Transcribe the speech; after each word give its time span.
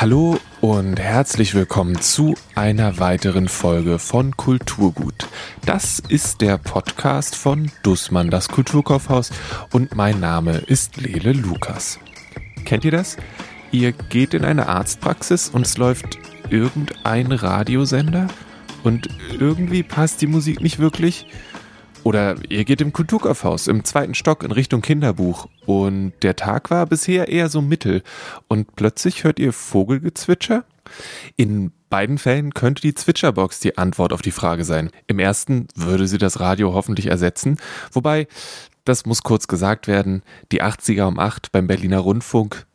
Hallo 0.00 0.38
und 0.62 0.98
herzlich 0.98 1.54
willkommen 1.54 2.00
zu 2.00 2.34
einer 2.54 2.98
weiteren 2.98 3.48
Folge 3.48 3.98
von 3.98 4.34
Kulturgut. 4.34 5.28
Das 5.66 5.98
ist 5.98 6.40
der 6.40 6.56
Podcast 6.56 7.36
von 7.36 7.70
Dussmann, 7.82 8.30
das 8.30 8.48
Kulturkaufhaus 8.48 9.30
und 9.74 9.94
mein 9.94 10.18
Name 10.18 10.52
ist 10.52 10.96
Lele 10.96 11.34
Lukas. 11.34 12.00
Kennt 12.64 12.86
ihr 12.86 12.92
das? 12.92 13.18
Ihr 13.72 13.92
geht 13.92 14.32
in 14.32 14.46
eine 14.46 14.68
Arztpraxis 14.68 15.50
und 15.50 15.66
es 15.66 15.76
läuft 15.76 16.16
irgendein 16.48 17.30
Radiosender 17.30 18.28
und 18.82 19.06
irgendwie 19.38 19.82
passt 19.82 20.22
die 20.22 20.28
Musik 20.28 20.62
nicht 20.62 20.78
wirklich 20.78 21.26
oder 22.04 22.36
ihr 22.48 22.64
geht 22.64 22.80
im 22.80 22.94
Kulturkaufhaus 22.94 23.66
im 23.66 23.84
zweiten 23.84 24.14
Stock 24.14 24.44
in 24.44 24.52
Richtung 24.52 24.80
Kinderbuch 24.80 25.46
und 25.70 26.12
der 26.22 26.34
Tag 26.34 26.70
war 26.72 26.84
bisher 26.86 27.28
eher 27.28 27.48
so 27.48 27.62
mittel 27.62 28.02
und 28.48 28.74
plötzlich 28.74 29.22
hört 29.22 29.38
ihr 29.38 29.52
Vogelgezwitscher? 29.52 30.64
In 31.36 31.70
beiden 31.90 32.18
Fällen 32.18 32.54
könnte 32.54 32.82
die 32.82 32.94
Zwitscherbox 32.94 33.60
die 33.60 33.78
Antwort 33.78 34.12
auf 34.12 34.20
die 34.20 34.32
Frage 34.32 34.64
sein. 34.64 34.90
Im 35.06 35.20
ersten 35.20 35.68
würde 35.76 36.08
sie 36.08 36.18
das 36.18 36.40
Radio 36.40 36.74
hoffentlich 36.74 37.06
ersetzen, 37.06 37.56
wobei, 37.92 38.26
das 38.84 39.06
muss 39.06 39.22
kurz 39.22 39.46
gesagt 39.46 39.86
werden, 39.86 40.22
die 40.50 40.60
80er 40.60 41.04
um 41.04 41.20
8 41.20 41.52
beim 41.52 41.68
Berliner 41.68 42.00
Rundfunk, 42.00 42.66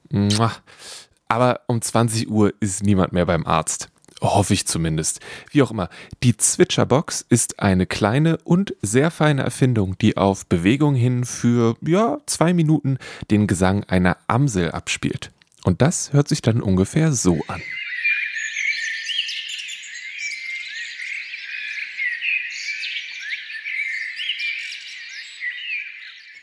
aber 1.28 1.62
um 1.68 1.82
20 1.82 2.30
Uhr 2.30 2.54
ist 2.62 2.84
niemand 2.84 3.12
mehr 3.12 3.26
beim 3.26 3.46
Arzt. 3.46 3.90
Hoffe 4.22 4.54
ich 4.54 4.66
zumindest. 4.66 5.20
Wie 5.52 5.62
auch 5.62 5.72
immer, 5.72 5.90
die 6.24 6.38
Zwitscherbox 6.38 7.26
ist 7.28 7.60
eine 7.60 7.86
kleine 7.86 8.38
und 8.44 8.74
sehr 8.82 9.12
feine 9.12 9.44
Erfindung, 9.44 9.98
die 9.98 10.18
auf 10.18 10.46
Bewegung 10.46 10.96
hin 10.96 11.26
für, 11.26 11.76
ja, 11.82 12.20
zwei 12.26 12.54
Minuten 12.54 12.98
den 13.30 13.46
Gesang 13.48 13.84
einer 13.84 14.18
Amsel 14.28 14.72
abspielt. 14.72 15.32
Und 15.64 15.82
das 15.82 16.14
hört 16.14 16.28
sich 16.28 16.42
dann 16.42 16.62
ungefähr 16.62 17.12
so 17.12 17.42
an. 17.48 17.62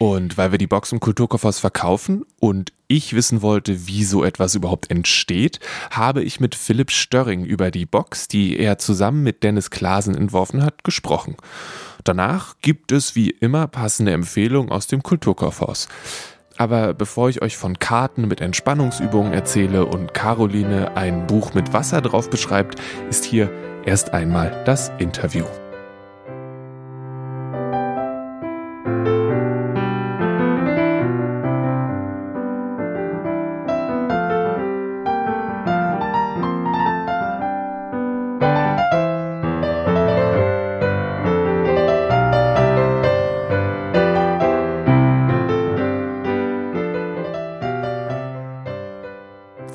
Und 0.03 0.37
weil 0.37 0.51
wir 0.51 0.59
die 0.59 0.67
Box 0.67 0.91
im 0.91 0.99
Kulturkaufhaus 0.99 1.61
verkaufen 1.61 2.25
und 2.41 2.73
ich 2.89 3.15
wissen 3.15 3.41
wollte, 3.41 3.87
wie 3.87 4.03
so 4.03 4.25
etwas 4.25 4.57
überhaupt 4.57 4.91
entsteht, 4.91 5.61
habe 5.93 6.25
ich 6.25 6.41
mit 6.41 6.57
Philipp 6.57 6.91
Störring 6.91 7.45
über 7.45 7.71
die 7.71 7.87
Box, 7.87 8.27
die 8.27 8.59
er 8.59 8.79
zusammen 8.79 9.23
mit 9.23 9.45
Dennis 9.45 9.71
Klasen 9.71 10.17
entworfen 10.17 10.65
hat, 10.65 10.83
gesprochen. 10.83 11.37
Danach 12.03 12.57
gibt 12.63 12.91
es 12.91 13.15
wie 13.15 13.31
immer 13.31 13.69
passende 13.69 14.11
Empfehlungen 14.11 14.73
aus 14.73 14.89
dem 14.89 15.05
Kulturkaufhaus. 15.05 15.87
Aber 16.57 16.95
bevor 16.95 17.29
ich 17.29 17.41
euch 17.41 17.57
von 17.57 17.79
Karten 17.79 18.27
mit 18.27 18.41
Entspannungsübungen 18.41 19.33
erzähle 19.33 19.87
und 19.87 20.15
Caroline 20.15 20.97
ein 20.97 21.29
Buch 21.29 21.55
mit 21.55 21.73
Wasser 21.73 22.01
drauf 22.01 22.29
beschreibt, 22.29 22.81
ist 23.09 23.25
hier 23.25 23.53
erst 23.87 24.13
einmal 24.13 24.65
das 24.67 24.91
Interview. 24.99 25.45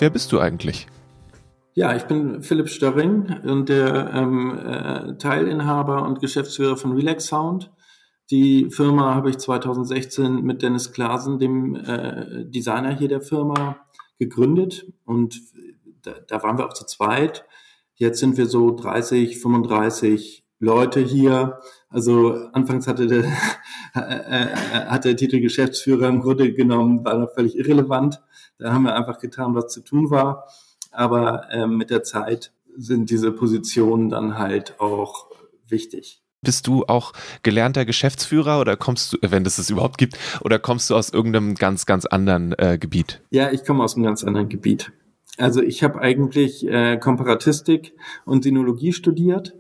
Wer 0.07 0.13
bist 0.13 0.31
du 0.31 0.40
eigentlich? 0.40 0.88
Ja, 1.73 1.94
ich 1.94 2.03
bin 2.03 2.41
Philipp 2.41 2.69
Störring 2.69 3.41
und 3.44 3.68
der 3.68 4.13
ähm, 4.13 4.57
äh, 4.57 5.18
Teilinhaber 5.18 6.03
und 6.03 6.22
Geschäftsführer 6.22 6.78
von 6.78 6.94
Relax 6.94 7.25
Sound. 7.25 7.73
Die 8.31 8.69
Firma 8.69 9.16
habe 9.16 9.31
ich 9.31 9.38
2016 9.38 10.44
mit 10.44 10.62
Dennis 10.62 10.94
Klasen, 10.94 11.40
dem 11.40 11.75
äh, 11.75 12.45
Designer 12.45 12.95
hier 12.95 13.09
der 13.09 13.19
Firma, 13.19 13.81
gegründet 14.18 14.85
und 15.03 15.41
da, 16.03 16.13
da 16.25 16.41
waren 16.41 16.57
wir 16.57 16.68
auch 16.68 16.74
zu 16.74 16.85
zweit. 16.85 17.44
Jetzt 17.95 18.22
sind 18.22 18.38
wir 18.38 18.45
so 18.45 18.74
30, 18.74 19.41
35 19.41 20.47
Leute 20.59 21.00
hier. 21.00 21.59
Also 21.90 22.50
anfangs 22.53 22.88
hatte 22.88 23.07
der, 23.07 23.23
äh, 23.95 24.00
äh, 24.00 24.56
hat 24.88 25.06
der 25.06 25.16
Titel 25.16 25.40
Geschäftsführer 25.40 26.07
im 26.07 26.22
Grunde 26.22 26.53
genommen, 26.53 27.06
war 27.06 27.18
noch 27.18 27.34
völlig 27.34 27.57
irrelevant. 27.57 28.22
Da 28.57 28.73
haben 28.73 28.84
wir 28.84 28.95
einfach 28.95 29.19
getan, 29.19 29.56
was 29.56 29.68
zu 29.68 29.81
tun 29.81 30.09
war. 30.09 30.47
Aber 30.91 31.50
äh, 31.51 31.68
mit 31.68 31.90
der 31.90 32.03
Zeit 32.03 32.53
sind 32.75 33.09
diese 33.09 33.31
Positionen 33.31 34.09
dann 34.09 34.38
halt 34.38 34.79
auch 34.79 35.29
wichtig. 35.68 36.22
Bist 36.41 36.68
du 36.68 36.85
auch 36.85 37.13
gelernter 37.44 37.84
Geschäftsführer 37.84 38.62
oder 38.62 38.78
kommst 38.78 39.13
du, 39.13 39.18
wenn 39.22 39.45
es 39.45 39.57
es 39.57 39.69
überhaupt 39.69 39.97
gibt, 39.97 40.18
oder 40.41 40.59
kommst 40.59 40.89
du 40.89 40.95
aus 40.95 41.09
irgendeinem 41.09 41.56
ganz, 41.56 41.85
ganz 41.85 42.06
anderen 42.06 42.53
äh, 42.57 42.78
Gebiet? 42.79 43.22
Ja, 43.31 43.51
ich 43.51 43.66
komme 43.66 43.84
aus 43.84 43.95
einem 43.95 44.06
ganz 44.06 44.24
anderen 44.24 44.47
Gebiet. 44.47 44.91
Also 45.38 45.62
ich 45.62 45.84
habe 45.84 46.00
eigentlich 46.00 46.68
äh, 46.68 46.97
Komparatistik 46.97 47.94
und 48.25 48.44
Sinologie 48.44 48.94
studiert 48.94 49.56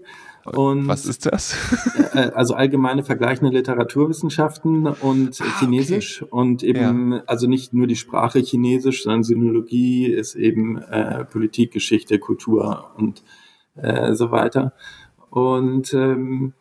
und, 0.55 0.87
Was 0.87 1.05
ist 1.05 1.25
das? 1.25 1.55
Äh, 2.13 2.31
also 2.33 2.53
allgemeine 2.53 3.03
vergleichende 3.03 3.51
Literaturwissenschaften 3.51 4.87
und 4.87 5.41
ah, 5.41 5.59
Chinesisch 5.59 6.23
okay. 6.23 6.31
und 6.31 6.63
eben 6.63 7.11
ja. 7.11 7.23
also 7.27 7.47
nicht 7.47 7.73
nur 7.73 7.85
die 7.85 7.97
Sprache 7.97 8.39
Chinesisch, 8.39 9.03
sondern 9.03 9.23
Sinologie 9.23 10.07
ist 10.07 10.35
eben 10.35 10.77
äh, 10.77 11.25
Politik, 11.25 11.71
Geschichte, 11.71 12.17
Kultur 12.17 12.91
und 12.95 13.23
äh, 13.75 14.13
so 14.13 14.31
weiter. 14.31 14.73
Und 15.29 15.93
ähm, 15.93 16.53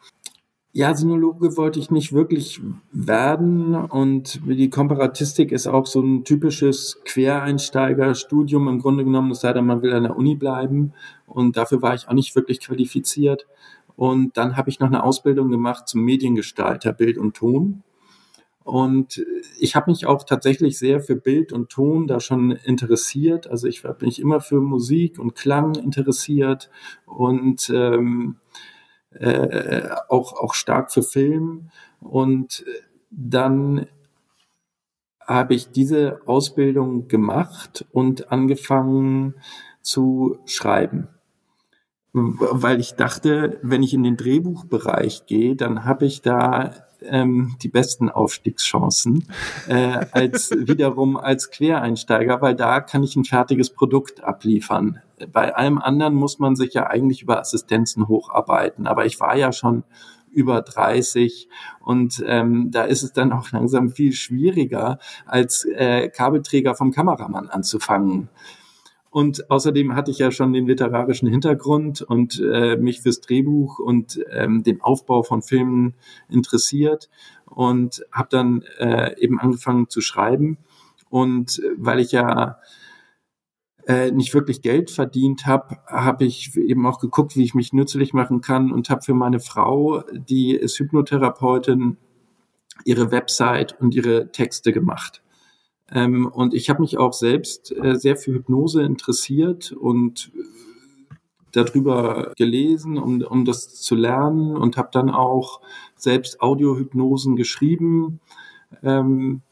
ja, 0.77 0.95
Sinologe 0.95 1.57
wollte 1.57 1.79
ich 1.79 1.91
nicht 1.91 2.13
wirklich 2.13 2.61
werden 2.93 3.75
und 3.75 4.43
die 4.47 4.69
Komparatistik 4.69 5.51
ist 5.51 5.67
auch 5.67 5.87
so 5.87 6.03
ein 6.03 6.25
typisches 6.25 7.01
Quereinsteigerstudium 7.07 8.69
im 8.69 8.81
Grunde 8.81 9.03
genommen, 9.03 9.31
es 9.31 9.41
sei 9.41 9.55
denn, 9.55 9.65
man 9.65 9.81
will 9.81 9.95
an 9.95 10.03
der 10.03 10.19
Uni 10.19 10.35
bleiben 10.35 10.93
und 11.27 11.57
dafür 11.57 11.81
war 11.81 11.95
ich 11.95 12.09
auch 12.09 12.13
nicht 12.13 12.37
wirklich 12.37 12.61
qualifiziert. 12.61 13.47
Und 13.97 14.37
dann 14.37 14.57
habe 14.57 14.69
ich 14.69 14.79
noch 14.79 14.89
eine 14.89 15.03
Ausbildung 15.03 15.49
gemacht 15.49 15.89
zum 15.89 16.03
Mediengestalter 16.03 16.93
Bild 16.93 17.17
und 17.19 17.35
Ton. 17.35 17.83
Und 18.63 19.25
ich 19.59 19.75
habe 19.75 19.91
mich 19.91 20.07
auch 20.07 20.25
tatsächlich 20.25 20.79
sehr 20.79 21.01
für 21.01 21.17
Bild 21.17 21.53
und 21.53 21.71
Ton 21.71 22.07
da 22.07 22.21
schon 22.21 22.51
interessiert. 22.51 23.47
Also 23.47 23.69
ich 23.69 23.85
habe 23.85 24.05
mich 24.05 24.21
immer 24.21 24.41
für 24.41 24.61
Musik 24.61 25.19
und 25.19 25.35
Klang 25.35 25.77
interessiert 25.77 26.69
und 27.07 27.71
ähm, 27.71 28.37
äh, 29.13 29.89
auch, 30.09 30.35
auch 30.35 30.55
stark 30.55 30.93
für 30.93 31.03
Film. 31.03 31.71
Und 32.01 32.65
dann 33.11 33.87
habe 35.21 35.55
ich 35.55 35.71
diese 35.71 36.21
Ausbildung 36.27 37.09
gemacht 37.09 37.87
und 37.93 38.31
angefangen 38.31 39.37
zu 39.81 40.39
schreiben 40.45 41.09
weil 42.17 42.81
ich 42.81 42.95
dachte, 42.95 43.59
wenn 43.63 43.83
ich 43.83 43.93
in 43.93 44.03
den 44.03 44.17
Drehbuchbereich 44.17 45.27
gehe, 45.27 45.55
dann 45.55 45.85
habe 45.85 46.07
ich 46.07 46.23
da 46.23 46.71
ähm, 47.03 47.57
die 47.63 47.69
besten 47.69 48.09
Aufstiegschancen 48.09 49.29
äh, 49.69 50.07
als 50.13 50.51
wiederum 50.57 51.19
als 51.19 51.51
Quereinsteiger, 51.51 52.41
weil 52.41 52.55
da 52.55 52.81
kann 52.81 53.03
ich 53.03 53.17
ein 53.17 53.25
fertiges 53.25 53.69
Produkt 53.69 54.25
abliefern. 54.25 55.01
Bei 55.31 55.55
allem 55.55 55.77
anderen 55.77 56.15
muss 56.15 56.39
man 56.39 56.57
sich 56.57 56.73
ja 56.73 56.87
eigentlich 56.87 57.21
über 57.21 57.39
Assistenzen 57.39 58.09
hocharbeiten, 58.09 58.87
aber 58.87 59.05
ich 59.05 59.21
war 59.21 59.37
ja 59.37 59.53
schon 59.53 59.85
über 60.31 60.63
30 60.63 61.49
und 61.81 62.25
ähm, 62.27 62.71
da 62.71 62.85
ist 62.85 63.03
es 63.03 63.13
dann 63.13 63.33
auch 63.33 63.51
langsam 63.53 63.91
viel 63.91 64.13
schwieriger, 64.13 64.99
als 65.27 65.67
äh, 65.67 66.09
Kabelträger 66.09 66.75
vom 66.75 66.93
Kameramann 66.93 67.51
anzufangen. 67.51 68.31
Und 69.17 69.51
außerdem 69.51 69.95
hatte 69.95 70.11
ich 70.11 70.19
ja 70.19 70.31
schon 70.31 70.53
den 70.53 70.67
literarischen 70.67 71.27
Hintergrund 71.27 72.03
und 72.03 72.39
äh, 72.39 72.77
mich 72.77 73.01
fürs 73.01 73.23
Drehbuch 73.23 73.79
und 73.79 74.21
ähm, 74.31 74.63
den 74.63 74.83
Aufbau 74.83 75.23
von 75.23 75.41
Filmen 75.41 75.95
interessiert 76.29 77.09
und 77.47 78.05
habe 78.13 78.29
dann 78.31 78.63
äh, 78.79 79.19
eben 79.19 79.41
angefangen 79.41 79.89
zu 79.89 80.03
schreiben. 80.03 80.59
Und 81.09 81.61
äh, 81.61 81.71
weil 81.79 82.01
ich 82.01 82.13
ja 82.13 82.59
äh, 83.87 84.11
nicht 84.11 84.35
wirklich 84.35 84.61
Geld 84.61 84.91
verdient 84.91 85.47
habe, 85.47 85.79
habe 85.87 86.27
ich 86.27 86.55
eben 86.55 86.85
auch 86.85 86.99
geguckt, 86.99 87.37
wie 87.37 87.45
ich 87.45 87.55
mich 87.55 87.73
nützlich 87.73 88.13
machen 88.13 88.43
kann 88.43 88.71
und 88.71 88.91
habe 88.91 89.01
für 89.01 89.15
meine 89.15 89.41
Frau, 89.41 90.03
die 90.13 90.55
ist 90.55 90.79
Hypnotherapeutin, 90.79 91.97
ihre 92.85 93.11
Website 93.13 93.81
und 93.81 93.95
ihre 93.95 94.31
Texte 94.31 94.75
gemacht. 94.75 95.23
Ähm, 95.93 96.27
und 96.27 96.55
ich 96.55 96.69
habe 96.69 96.83
mich 96.83 96.99
auch 96.99 97.13
selbst 97.13 97.73
äh, 97.73 97.97
sehr 97.97 98.17
für 98.17 98.35
Hypnose 98.35 98.83
interessiert 98.83 99.73
und 99.73 100.33
äh, 100.35 100.43
darüber 101.53 102.33
gelesen, 102.37 102.99
um, 102.99 103.23
um 103.23 103.45
das 103.45 103.75
zu 103.75 103.95
lernen 103.95 104.57
und 104.57 104.77
habe 104.77 104.89
dann 104.93 105.11
auch 105.11 105.61
selbst 105.95 106.41
Audiohypnosen 106.41 107.37
geschrieben. 107.37 108.21
Ähm, 108.83 109.43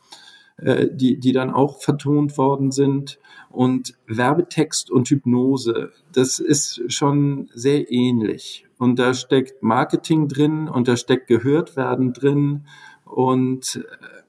äh, 0.56 0.86
die, 0.88 1.18
die 1.18 1.32
dann 1.32 1.50
auch 1.50 1.82
vertont 1.82 2.38
worden 2.38 2.70
sind. 2.70 3.18
Und 3.50 3.94
Werbetext 4.06 4.88
und 4.88 5.08
Hypnose, 5.08 5.90
das 6.12 6.38
ist 6.38 6.92
schon 6.92 7.48
sehr 7.52 7.90
ähnlich. 7.90 8.64
Und 8.78 9.00
da 9.00 9.14
steckt 9.14 9.64
Marketing 9.64 10.28
drin 10.28 10.68
und 10.68 10.86
da 10.86 10.96
steckt 10.96 11.26
gehört 11.26 11.76
werden 11.76 12.12
drin. 12.12 12.66
Und 13.04 13.84
äh, 13.84 14.22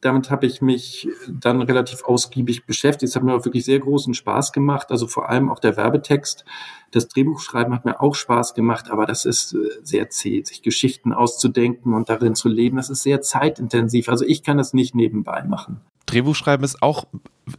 damit 0.00 0.30
habe 0.30 0.46
ich 0.46 0.62
mich 0.62 1.08
dann 1.28 1.62
relativ 1.62 2.04
ausgiebig 2.04 2.66
beschäftigt. 2.66 3.10
Es 3.10 3.16
hat 3.16 3.22
mir 3.22 3.34
auch 3.34 3.44
wirklich 3.44 3.64
sehr 3.64 3.78
großen 3.78 4.14
Spaß 4.14 4.52
gemacht. 4.52 4.90
Also 4.90 5.06
vor 5.06 5.28
allem 5.28 5.50
auch 5.50 5.58
der 5.58 5.76
Werbetext. 5.76 6.44
Das 6.90 7.08
Drehbuchschreiben 7.08 7.74
hat 7.74 7.84
mir 7.84 8.00
auch 8.00 8.14
Spaß 8.14 8.54
gemacht, 8.54 8.90
aber 8.90 9.06
das 9.06 9.24
ist 9.24 9.54
äh, 9.54 9.58
sehr 9.82 10.10
zäh, 10.10 10.42
sich 10.44 10.62
Geschichten 10.62 11.12
auszudenken 11.12 11.94
und 11.94 12.08
darin 12.08 12.34
zu 12.34 12.48
leben. 12.48 12.76
Das 12.76 12.90
ist 12.90 13.02
sehr 13.02 13.20
zeitintensiv. 13.20 14.08
Also 14.08 14.24
ich 14.26 14.42
kann 14.42 14.58
das 14.58 14.74
nicht 14.74 14.94
nebenbei 14.94 15.42
machen. 15.44 15.80
Drehbuchschreiben 16.06 16.64
ist 16.64 16.82
auch 16.82 17.06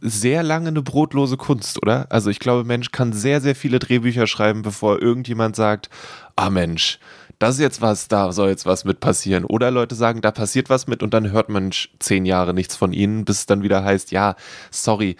sehr 0.00 0.42
lange 0.42 0.68
eine 0.68 0.82
brotlose 0.82 1.36
Kunst, 1.36 1.82
oder? 1.82 2.06
Also 2.10 2.30
ich 2.30 2.38
glaube, 2.38 2.64
Mensch 2.64 2.92
kann 2.92 3.12
sehr, 3.12 3.40
sehr 3.40 3.56
viele 3.56 3.78
Drehbücher 3.78 4.26
schreiben, 4.26 4.62
bevor 4.62 5.02
irgendjemand 5.02 5.56
sagt, 5.56 5.90
ah 6.36 6.50
Mensch, 6.50 6.98
das 7.44 7.56
ist 7.56 7.60
jetzt 7.60 7.82
was, 7.82 8.08
da 8.08 8.32
soll 8.32 8.48
jetzt 8.48 8.64
was 8.64 8.86
mit 8.86 9.00
passieren. 9.00 9.44
Oder 9.44 9.70
Leute 9.70 9.94
sagen, 9.94 10.22
da 10.22 10.30
passiert 10.30 10.70
was 10.70 10.86
mit 10.86 11.02
und 11.02 11.12
dann 11.12 11.30
hört 11.30 11.50
man 11.50 11.72
zehn 11.98 12.24
Jahre 12.24 12.54
nichts 12.54 12.74
von 12.74 12.94
ihnen, 12.94 13.26
bis 13.26 13.40
es 13.40 13.46
dann 13.46 13.62
wieder 13.62 13.84
heißt, 13.84 14.12
ja, 14.12 14.34
sorry, 14.70 15.16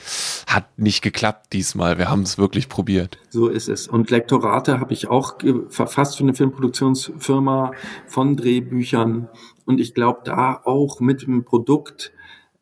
hat 0.47 0.65
nicht 0.79 1.03
geklappt 1.03 1.53
diesmal, 1.53 1.99
wir 1.99 2.09
haben 2.09 2.23
es 2.23 2.39
wirklich 2.39 2.71
probiert. 2.71 3.19
So 3.29 3.49
ist 3.49 3.69
es. 3.69 3.89
Und 3.89 4.11
Lektorate 4.11 4.81
habe 4.81 4.95
ich 4.95 5.09
auch 5.09 5.35
verfasst 5.69 6.17
für 6.17 6.23
eine 6.23 6.33
Filmproduktionsfirma 6.33 7.73
von 8.07 8.37
Drehbüchern. 8.37 9.29
Und 9.67 9.79
ich 9.79 9.93
glaube, 9.93 10.21
da 10.25 10.63
auch 10.65 11.01
mit 11.01 11.27
dem 11.27 11.45
Produkt 11.45 12.13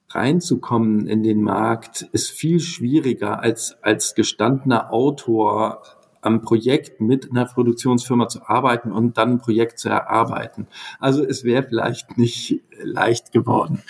reinzukommen 0.09 1.07
in 1.07 1.23
den 1.23 1.41
Markt 1.41 2.03
ist 2.11 2.33
viel 2.33 2.59
schwieriger 2.59 3.41
als 3.41 3.77
als 3.81 4.17
gestandener 4.17 4.93
Autor 4.93 5.83
am 6.23 6.41
Projekt 6.41 7.01
mit 7.01 7.31
einer 7.31 7.45
Produktionsfirma 7.45 8.29
zu 8.29 8.47
arbeiten 8.47 8.93
und 8.93 9.19
dann 9.19 9.33
ein 9.33 9.39
Projekt 9.39 9.79
zu 9.79 9.89
erarbeiten. 9.89 10.69
Also 10.99 11.25
es 11.25 11.45
wäre 11.45 11.65
vielleicht 11.65 12.17
nicht 12.17 12.63
leicht 12.83 13.33
geworden. 13.33 13.83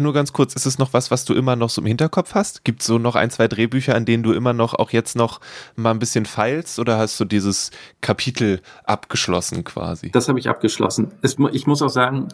Nur 0.00 0.12
ganz 0.12 0.32
kurz, 0.32 0.54
ist 0.54 0.66
es 0.66 0.78
noch 0.78 0.92
was, 0.92 1.10
was 1.10 1.24
du 1.24 1.34
immer 1.34 1.56
noch 1.56 1.70
so 1.70 1.80
im 1.80 1.86
Hinterkopf 1.86 2.34
hast? 2.34 2.64
Gibt 2.64 2.82
es 2.82 2.86
so 2.86 2.98
noch 2.98 3.16
ein, 3.16 3.30
zwei 3.30 3.48
Drehbücher, 3.48 3.94
an 3.94 4.04
denen 4.04 4.22
du 4.22 4.32
immer 4.32 4.52
noch 4.52 4.74
auch 4.74 4.90
jetzt 4.90 5.16
noch 5.16 5.40
mal 5.74 5.90
ein 5.90 5.98
bisschen 5.98 6.24
feilst 6.24 6.78
oder 6.78 6.98
hast 6.98 7.18
du 7.18 7.24
dieses 7.24 7.70
Kapitel 8.00 8.60
abgeschlossen 8.84 9.64
quasi? 9.64 10.10
Das 10.10 10.28
habe 10.28 10.38
ich 10.38 10.48
abgeschlossen. 10.48 11.14
Es, 11.22 11.36
ich 11.52 11.66
muss 11.66 11.82
auch 11.82 11.88
sagen, 11.88 12.28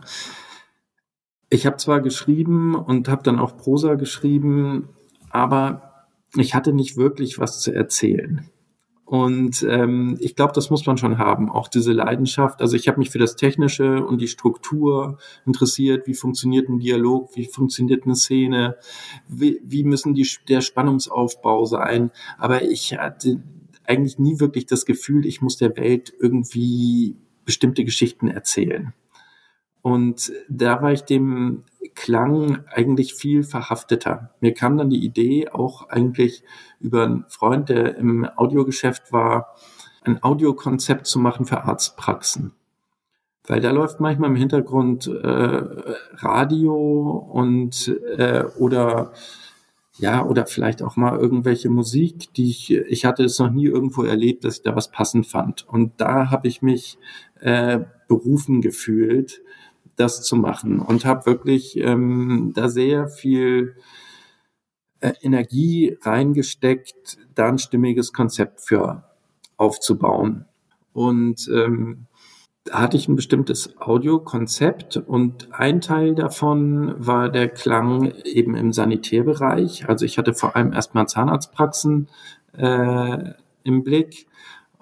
ich 1.49 1.67
habe 1.67 1.77
zwar 1.77 2.01
geschrieben 2.01 2.75
und 2.75 3.09
habe 3.09 3.23
dann 3.23 3.39
auch 3.39 3.57
Prosa 3.57 3.95
geschrieben, 3.95 4.89
aber 5.31 6.07
ich 6.37 6.55
hatte 6.55 6.73
nicht 6.73 6.97
wirklich 6.97 7.39
was 7.39 7.61
zu 7.61 7.73
erzählen. 7.73 8.51
Und 9.05 9.65
ähm, 9.69 10.17
ich 10.21 10.35
glaube, 10.35 10.55
das 10.55 10.71
muss 10.71 10.87
man 10.87 10.97
schon 10.97 11.19
haben, 11.19 11.51
auch 11.51 11.69
diese 11.69 11.93
Leidenschaft. 11.93 12.63
Also 12.63 12.77
ich 12.77 12.89
habe 12.89 12.99
mich 12.99 13.11
für 13.11 13.19
das 13.19 13.37
Technische 13.37 14.05
und 14.05 14.21
die 14.21 14.29
Struktur 14.29 15.19
interessiert. 15.45 16.07
Wie 16.07 16.15
funktioniert 16.15 16.69
ein 16.69 16.79
Dialog? 16.79 17.37
Wie 17.37 17.45
funktioniert 17.45 18.05
eine 18.05 18.17
Szene? 18.17 18.77
Wie, 19.29 19.61
wie 19.63 19.85
müssen 19.85 20.15
die, 20.15 20.27
der 20.49 20.63
Spannungsaufbau 20.63 21.67
sein? 21.67 22.13
Aber 22.39 22.63
ich 22.63 22.97
hatte 22.97 23.43
eigentlich 23.87 24.19
nie 24.19 24.41
wirklich 24.41 24.65
das 24.65 24.87
Gefühl, 24.87 25.27
ich 25.27 25.43
muss 25.43 25.59
der 25.59 25.77
Welt 25.77 26.15
irgendwie 26.19 27.17
bestimmte 27.45 27.85
Geschichten 27.85 28.29
erzählen. 28.29 28.95
Und 29.85 30.33
da 30.49 30.81
war 30.81 30.93
ich 30.93 31.03
dem 31.03 31.65
Klang 31.95 32.65
eigentlich 32.73 33.13
viel 33.13 33.43
verhafteter. 33.43 34.31
Mir 34.41 34.55
kam 34.55 34.79
dann 34.79 34.89
die 34.89 35.05
Idee, 35.05 35.51
auch 35.51 35.91
eigentlich 35.91 36.43
über 36.81 37.05
einen 37.05 37.27
Freund, 37.29 37.69
der 37.69 37.99
im 37.99 38.25
Audiogeschäft 38.25 39.13
war, 39.13 39.55
ein 40.01 40.23
Audiokonzept 40.23 41.07
zu 41.07 41.19
machen 41.19 41.45
für 41.45 41.65
Arztpraxen. 41.65 42.53
Weil 43.47 43.61
da 43.61 43.73
läuft 43.73 44.01
manchmal 44.01 44.31
im 44.31 44.37
Hintergrund 44.37 45.07
äh, 45.07 45.63
Radio 46.15 47.29
und 47.31 47.95
äh, 48.17 48.45
oder 48.57 49.13
ja, 49.99 50.25
oder 50.25 50.47
vielleicht 50.47 50.83
auch 50.83 50.97
mal 50.97 51.19
irgendwelche 51.19 51.69
Musik, 51.69 52.33
die 52.33 52.49
ich, 52.49 52.75
ich 52.75 53.05
hatte 53.05 53.25
es 53.25 53.39
noch 53.39 53.51
nie 53.51 53.67
irgendwo 53.67 54.03
erlebt, 54.03 54.45
dass 54.45 54.57
ich 54.57 54.63
da 54.63 54.75
was 54.75 54.91
passend 54.91 55.27
fand. 55.27 55.69
Und 55.69 55.93
da 55.99 56.31
habe 56.31 56.49
ich 56.49 56.63
mich 56.63 56.97
äh, 57.41 57.81
berufen 58.09 58.63
gefühlt, 58.63 59.43
das 59.97 60.23
zu 60.23 60.37
machen 60.37 60.81
und 60.81 61.05
habe 61.05 61.27
wirklich 61.27 61.77
ähm, 61.77 62.53
da 62.55 62.69
sehr 62.69 63.09
viel 63.09 63.77
äh, 65.01 65.13
Energie 65.21 65.97
reingesteckt, 66.03 67.19
da 67.35 67.49
ein 67.49 67.59
stimmiges 67.59 68.13
Konzept 68.13 68.61
für 68.61 69.05
aufzubauen. 69.57 70.47
Und 70.93 71.49
ähm, 71.53 72.07
da 72.65 72.81
hatte 72.81 72.97
ich 72.97 73.09
ein 73.09 73.17
bestimmtes 73.17 73.77
Audiokonzept 73.79 74.97
und 74.97 75.53
ein 75.53 75.83
Teil 75.83 76.15
davon 76.15 76.95
war 76.97 77.29
der 77.29 77.49
Klang 77.49 78.13
eben 78.25 78.57
im 78.57 78.73
Sanitärbereich. 78.73 79.89
Also 79.89 80.07
ich 80.07 80.17
hatte 80.17 80.33
vor 80.33 80.57
allem 80.57 80.73
erstmal 80.73 81.07
Zahnarztpraxen 81.07 82.09
äh, 82.57 83.33
im 83.65 83.85
Blick 83.85 84.27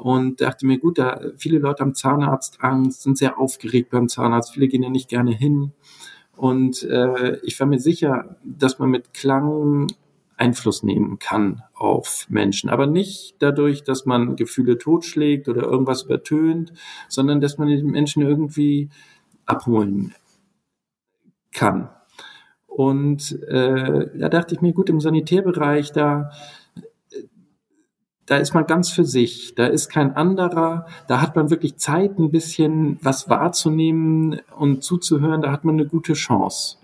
und 0.03 0.41
dachte 0.41 0.67
mir, 0.67 0.79
gut, 0.79 0.99
da 0.99 1.21
viele 1.37 1.61
Leute 1.61 1.85
haben 1.85 1.95
Zahnarztangst, 1.95 3.03
sind 3.03 3.17
sehr 3.17 3.39
aufgeregt 3.39 3.91
beim 3.91 4.09
Zahnarzt, 4.09 4.53
viele 4.53 4.67
gehen 4.67 4.83
ja 4.83 4.91
nicht 4.91 5.09
gerne 5.09 5.31
hin. 5.31 5.71
Und 6.37 6.83
äh, 6.83 7.37
ich 7.45 7.61
war 7.61 7.69
mir 7.69 7.79
sicher, 7.79 8.35
dass 8.43 8.81
man 8.81 8.91
mit 8.91 9.15
Klang 9.15 9.87
Einfluss 10.37 10.83
nehmen 10.83 11.21
kann 11.21 11.63
auf 11.73 12.27
Menschen, 12.29 12.69
aber 12.69 12.89
nicht 12.89 13.37
dadurch, 13.39 13.85
dass 13.85 14.05
man 14.05 14.35
Gefühle 14.35 14.77
totschlägt 14.77 15.49
oder 15.49 15.63
irgendwas 15.63 16.03
übertönt, 16.03 16.73
sondern 17.09 17.41
dass 17.41 17.59
man 17.59 17.69
die 17.69 17.81
Menschen 17.85 18.23
irgendwie 18.23 18.91
abholen 19.47 20.15
kann. 21.53 21.91
Und 22.67 23.41
äh, 23.43 24.19
da 24.19 24.29
dachte 24.29 24.57
ich 24.57 24.63
mir, 24.63 24.73
gut, 24.73 24.91
im 24.91 25.01
Sanitärbereich, 25.01 25.93
da 25.93 26.31
da 28.27 28.37
ist 28.37 28.55
man 28.55 28.67
ganz 28.67 28.91
für 28.91 29.05
sich, 29.05 29.55
da 29.55 29.67
ist 29.67 29.89
kein 29.89 30.15
anderer, 30.15 30.87
da 31.09 31.21
hat 31.21 31.35
man 31.35 31.51
wirklich 31.51 31.77
Zeit, 31.77 32.19
ein 32.19 32.31
bisschen 32.31 32.99
was 33.03 33.29
wahrzunehmen 33.29 34.41
und 34.57 34.85
zuzuhören, 34.85 35.43
da 35.43 35.51
hat 35.51 35.65
man 35.65 35.75
eine 35.75 35.87
gute 35.87 36.13
Chance. 36.13 36.77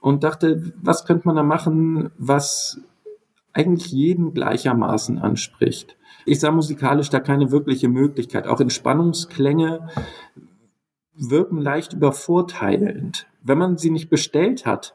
Und 0.00 0.24
dachte, 0.24 0.72
was 0.82 1.04
könnte 1.04 1.26
man 1.26 1.36
da 1.36 1.42
machen, 1.42 2.10
was 2.18 2.80
eigentlich 3.56 3.90
jeden 3.90 4.34
gleichermaßen 4.34 5.18
anspricht. 5.18 5.96
Ich 6.26 6.40
sah 6.40 6.50
musikalisch 6.50 7.08
da 7.08 7.20
keine 7.20 7.50
wirkliche 7.50 7.88
Möglichkeit. 7.88 8.46
Auch 8.46 8.60
Entspannungsklänge 8.60 9.88
wirken 11.14 11.58
leicht 11.58 11.94
übervorteilend. 11.94 13.26
Wenn 13.42 13.56
man 13.56 13.78
sie 13.78 13.90
nicht 13.90 14.10
bestellt 14.10 14.66
hat, 14.66 14.94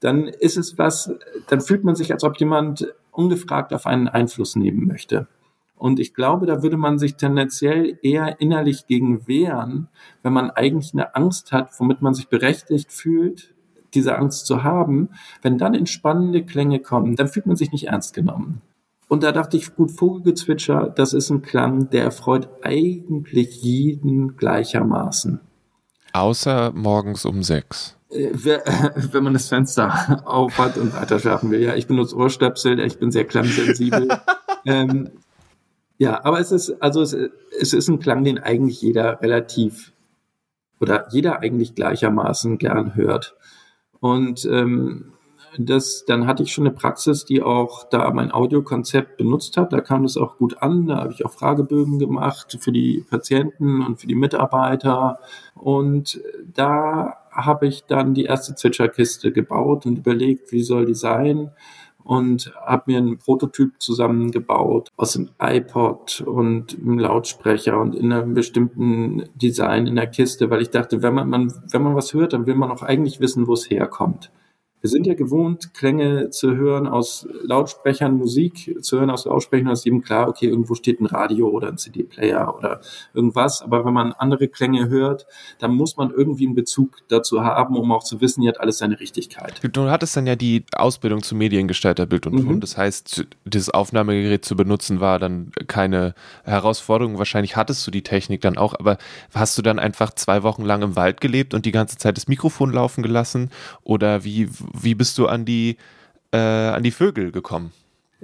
dann 0.00 0.26
ist 0.26 0.56
es 0.56 0.78
was, 0.78 1.12
dann 1.48 1.60
fühlt 1.60 1.84
man 1.84 1.94
sich, 1.94 2.12
als 2.12 2.24
ob 2.24 2.38
jemand 2.38 2.94
ungefragt 3.12 3.72
auf 3.72 3.86
einen 3.86 4.08
Einfluss 4.08 4.56
nehmen 4.56 4.86
möchte. 4.86 5.28
Und 5.76 5.98
ich 5.98 6.14
glaube, 6.14 6.46
da 6.46 6.62
würde 6.62 6.76
man 6.76 6.98
sich 6.98 7.16
tendenziell 7.16 7.98
eher 8.02 8.40
innerlich 8.40 8.86
gegen 8.86 9.26
wehren, 9.26 9.88
wenn 10.22 10.32
man 10.32 10.50
eigentlich 10.50 10.92
eine 10.92 11.14
Angst 11.14 11.50
hat, 11.52 11.70
womit 11.78 12.02
man 12.02 12.14
sich 12.14 12.28
berechtigt 12.28 12.92
fühlt, 12.92 13.54
diese 13.94 14.16
Angst 14.16 14.46
zu 14.46 14.62
haben. 14.62 15.10
Wenn 15.42 15.58
dann 15.58 15.74
entspannende 15.74 16.44
Klänge 16.44 16.80
kommen, 16.80 17.16
dann 17.16 17.28
fühlt 17.28 17.46
man 17.46 17.56
sich 17.56 17.72
nicht 17.72 17.88
ernst 17.88 18.14
genommen. 18.14 18.62
Und 19.08 19.24
da 19.24 19.32
dachte 19.32 19.56
ich, 19.56 19.74
gut, 19.74 19.90
Vogelgezwitscher, 19.90 20.88
das 20.88 21.12
ist 21.12 21.30
ein 21.30 21.42
Klang, 21.42 21.90
der 21.90 22.04
erfreut 22.04 22.48
eigentlich 22.62 23.62
jeden 23.62 24.36
gleichermaßen. 24.36 25.40
Außer 26.12 26.72
morgens 26.74 27.24
um 27.24 27.42
sechs. 27.42 27.96
wenn 29.12 29.24
man 29.24 29.32
das 29.32 29.48
Fenster 29.48 30.22
auf 30.26 30.58
hat 30.58 30.76
und 30.76 30.94
weiter 30.94 31.18
schlafen 31.18 31.50
will. 31.50 31.60
Ja, 31.60 31.74
ich 31.74 31.86
benutze 31.86 32.16
Ohrstöpsel, 32.16 32.78
ich 32.80 32.98
bin 32.98 33.10
sehr 33.10 33.24
klangsensibel. 33.24 34.08
ähm, 34.66 35.10
ja, 35.98 36.24
aber 36.24 36.40
es 36.40 36.52
ist, 36.52 36.82
also 36.82 37.00
es, 37.02 37.16
es 37.58 37.72
ist 37.72 37.88
ein 37.88 38.00
Klang, 38.00 38.24
den 38.24 38.38
eigentlich 38.38 38.82
jeder 38.82 39.20
relativ 39.22 39.92
oder 40.80 41.06
jeder 41.10 41.40
eigentlich 41.40 41.74
gleichermaßen 41.74 42.58
gern 42.58 42.96
hört. 42.96 43.36
Und 44.00 44.44
ähm, 44.46 45.12
das, 45.58 46.04
dann 46.06 46.26
hatte 46.26 46.42
ich 46.42 46.52
schon 46.52 46.66
eine 46.66 46.74
Praxis, 46.74 47.24
die 47.24 47.42
auch 47.42 47.84
da 47.88 48.10
mein 48.10 48.32
Audiokonzept 48.32 49.16
benutzt 49.16 49.56
hat. 49.56 49.72
Da 49.72 49.80
kam 49.80 50.02
das 50.02 50.16
auch 50.16 50.38
gut 50.38 50.60
an. 50.62 50.86
Da 50.86 50.96
habe 50.96 51.12
ich 51.12 51.24
auch 51.24 51.30
Fragebögen 51.30 51.98
gemacht 51.98 52.58
für 52.60 52.72
die 52.72 53.04
Patienten 53.08 53.84
und 53.84 54.00
für 54.00 54.06
die 54.06 54.14
Mitarbeiter. 54.14 55.20
Und 55.54 56.20
da 56.52 57.21
habe 57.32 57.66
ich 57.66 57.84
dann 57.84 58.14
die 58.14 58.24
erste 58.24 58.54
Zwitscherkiste 58.54 59.32
gebaut 59.32 59.86
und 59.86 59.98
überlegt, 59.98 60.52
wie 60.52 60.62
soll 60.62 60.86
die 60.86 60.94
sein 60.94 61.50
und 62.04 62.52
habe 62.60 62.84
mir 62.86 62.98
einen 62.98 63.18
Prototyp 63.18 63.80
zusammengebaut 63.80 64.90
aus 64.96 65.12
dem 65.12 65.30
iPod 65.40 66.20
und 66.22 66.76
einem 66.78 66.98
Lautsprecher 66.98 67.78
und 67.80 67.94
in 67.94 68.12
einem 68.12 68.34
bestimmten 68.34 69.24
Design 69.34 69.86
in 69.86 69.96
der 69.96 70.08
Kiste, 70.08 70.50
weil 70.50 70.62
ich 70.62 70.70
dachte, 70.70 71.02
wenn 71.02 71.14
man, 71.14 71.28
man 71.28 71.52
wenn 71.70 71.82
man 71.82 71.94
was 71.94 72.12
hört, 72.12 72.32
dann 72.32 72.46
will 72.46 72.54
man 72.54 72.70
auch 72.70 72.82
eigentlich 72.82 73.20
wissen, 73.20 73.46
wo 73.46 73.52
es 73.52 73.70
herkommt. 73.70 74.30
Wir 74.82 74.90
sind 74.90 75.06
ja 75.06 75.14
gewohnt, 75.14 75.72
Klänge 75.74 76.30
zu 76.30 76.54
hören 76.54 76.86
aus 76.86 77.26
Lautsprechern, 77.44 78.18
Musik 78.18 78.76
zu 78.80 78.98
hören 78.98 79.10
aus 79.10 79.24
Lautsprechern, 79.24 79.66
da 79.66 79.72
ist 79.72 79.86
eben 79.86 80.02
klar, 80.02 80.28
okay, 80.28 80.46
irgendwo 80.46 80.74
steht 80.74 81.00
ein 81.00 81.06
Radio 81.06 81.48
oder 81.48 81.68
ein 81.68 81.78
CD-Player 81.78 82.54
oder 82.56 82.80
irgendwas. 83.14 83.62
Aber 83.62 83.84
wenn 83.84 83.94
man 83.94 84.12
andere 84.12 84.48
Klänge 84.48 84.88
hört, 84.88 85.26
dann 85.58 85.74
muss 85.74 85.96
man 85.96 86.10
irgendwie 86.10 86.46
einen 86.46 86.54
Bezug 86.54 86.98
dazu 87.08 87.42
haben, 87.42 87.76
um 87.76 87.90
auch 87.92 88.04
zu 88.04 88.20
wissen, 88.20 88.42
hier 88.42 88.50
hat 88.50 88.60
alles 88.60 88.78
seine 88.78 88.98
Richtigkeit. 89.00 89.60
Du 89.72 89.88
hattest 89.88 90.16
dann 90.16 90.26
ja 90.26 90.36
die 90.36 90.64
Ausbildung 90.72 91.22
zum 91.22 91.38
Mediengestalter 91.38 92.06
Bild 92.06 92.26
und 92.26 92.42
Ton. 92.42 92.56
Mhm. 92.56 92.60
Das 92.60 92.76
heißt, 92.76 93.24
dieses 93.44 93.70
Aufnahmegerät 93.70 94.44
zu 94.44 94.56
benutzen 94.56 95.00
war 95.00 95.18
dann 95.18 95.52
keine 95.66 96.14
Herausforderung. 96.44 97.18
Wahrscheinlich 97.18 97.56
hattest 97.56 97.86
du 97.86 97.90
die 97.90 98.02
Technik 98.02 98.40
dann 98.40 98.58
auch, 98.58 98.74
aber 98.78 98.98
hast 99.34 99.56
du 99.56 99.62
dann 99.62 99.78
einfach 99.78 100.12
zwei 100.14 100.42
Wochen 100.42 100.64
lang 100.64 100.82
im 100.82 100.96
Wald 100.96 101.20
gelebt 101.20 101.54
und 101.54 101.66
die 101.66 101.72
ganze 101.72 101.96
Zeit 101.98 102.16
das 102.16 102.28
Mikrofon 102.28 102.72
laufen 102.72 103.02
gelassen? 103.02 103.50
Oder 103.84 104.24
wie, 104.24 104.48
wie 104.72 104.94
bist 104.94 105.18
du 105.18 105.26
an 105.26 105.44
die, 105.44 105.76
äh, 106.32 106.38
an 106.38 106.82
die 106.82 106.90
Vögel 106.90 107.32
gekommen? 107.32 107.72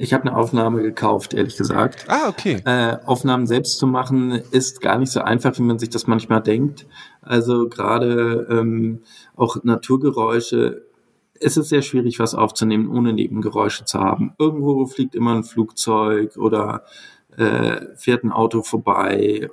Ich 0.01 0.13
habe 0.13 0.29
eine 0.29 0.37
Aufnahme 0.37 0.81
gekauft, 0.83 1.35
ehrlich 1.35 1.57
gesagt. 1.57 2.05
Ah, 2.07 2.29
okay. 2.29 2.63
Äh, 2.65 2.99
Aufnahmen 3.05 3.49
selbst 3.49 3.79
zu 3.79 3.87
machen 3.89 4.31
ist 4.53 4.81
gar 4.81 4.97
nicht 4.97 5.11
so 5.11 5.21
einfach, 5.21 5.59
wie 5.59 5.63
man 5.63 5.81
sich 5.81 5.91
das 5.91 6.07
manchmal 6.07 6.41
denkt. 6.41 6.87
Also 7.21 7.69
gerade 7.69 8.47
ähm, 8.49 9.01
auch 9.35 9.63
Naturgeräusche. 9.65 10.87
Es 11.41 11.57
ist 11.57 11.69
sehr 11.69 11.83
schwierig, 11.83 12.21
was 12.21 12.37
aufzunehmen, 12.37 12.89
ohne 12.89 13.13
Nebengeräusche 13.13 13.87
zu 13.87 13.99
haben. 13.99 14.35
Irgendwo 14.39 14.87
fliegt 14.87 15.17
immer 15.17 15.35
ein 15.35 15.43
Flugzeug 15.43 16.37
oder 16.37 16.85
äh, 17.37 17.81
fährt 17.97 18.23
ein 18.23 18.33
Auto 18.33 18.63
vorbei 18.63 19.51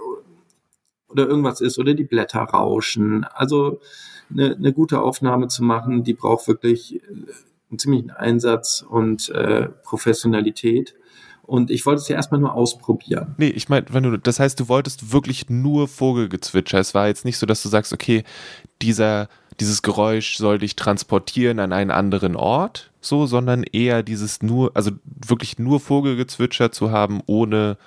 oder 1.09 1.27
irgendwas 1.27 1.59
ist 1.59 1.79
oder 1.79 1.95
die 1.95 2.03
Blätter 2.03 2.41
rauschen. 2.41 3.23
Also 3.23 3.79
eine, 4.29 4.55
eine 4.55 4.73
gute 4.73 5.01
Aufnahme 5.01 5.47
zu 5.47 5.63
machen, 5.63 6.03
die 6.03 6.13
braucht 6.13 6.47
wirklich 6.47 6.95
äh, 6.95 6.99
einen 7.69 7.79
ziemlichen 7.79 8.11
Einsatz 8.11 8.85
und 8.87 9.29
äh, 9.29 9.69
Professionalität. 9.83 10.95
Und 11.43 11.69
ich 11.69 11.85
wollte 11.85 12.01
es 12.01 12.07
ja 12.07 12.15
erstmal 12.15 12.39
nur 12.39 12.53
ausprobieren. 12.53 13.35
Nee, 13.37 13.49
ich 13.49 13.69
meine, 13.69 13.85
wenn 13.91 14.03
du, 14.03 14.17
das 14.17 14.39
heißt, 14.39 14.59
du 14.59 14.67
wolltest 14.67 15.11
wirklich 15.13 15.49
nur 15.49 15.87
Vogelgezwitscher. 15.87 16.79
Es 16.79 16.95
war 16.95 17.07
jetzt 17.07 17.23
nicht 17.23 17.37
so, 17.37 17.45
dass 17.45 17.61
du 17.61 17.69
sagst, 17.69 17.93
okay, 17.93 18.23
dieser, 18.81 19.29
dieses 19.59 19.83
Geräusch 19.83 20.37
soll 20.37 20.57
dich 20.57 20.75
transportieren 20.75 21.59
an 21.59 21.71
einen 21.71 21.91
anderen 21.91 22.35
Ort, 22.35 22.91
so, 22.99 23.27
sondern 23.27 23.63
eher 23.63 24.01
dieses 24.01 24.41
nur, 24.41 24.71
also 24.73 24.91
wirklich 25.05 25.59
nur 25.59 25.79
Vogelgezwitscher 25.79 26.71
zu 26.71 26.89
haben, 26.89 27.21
ohne 27.27 27.77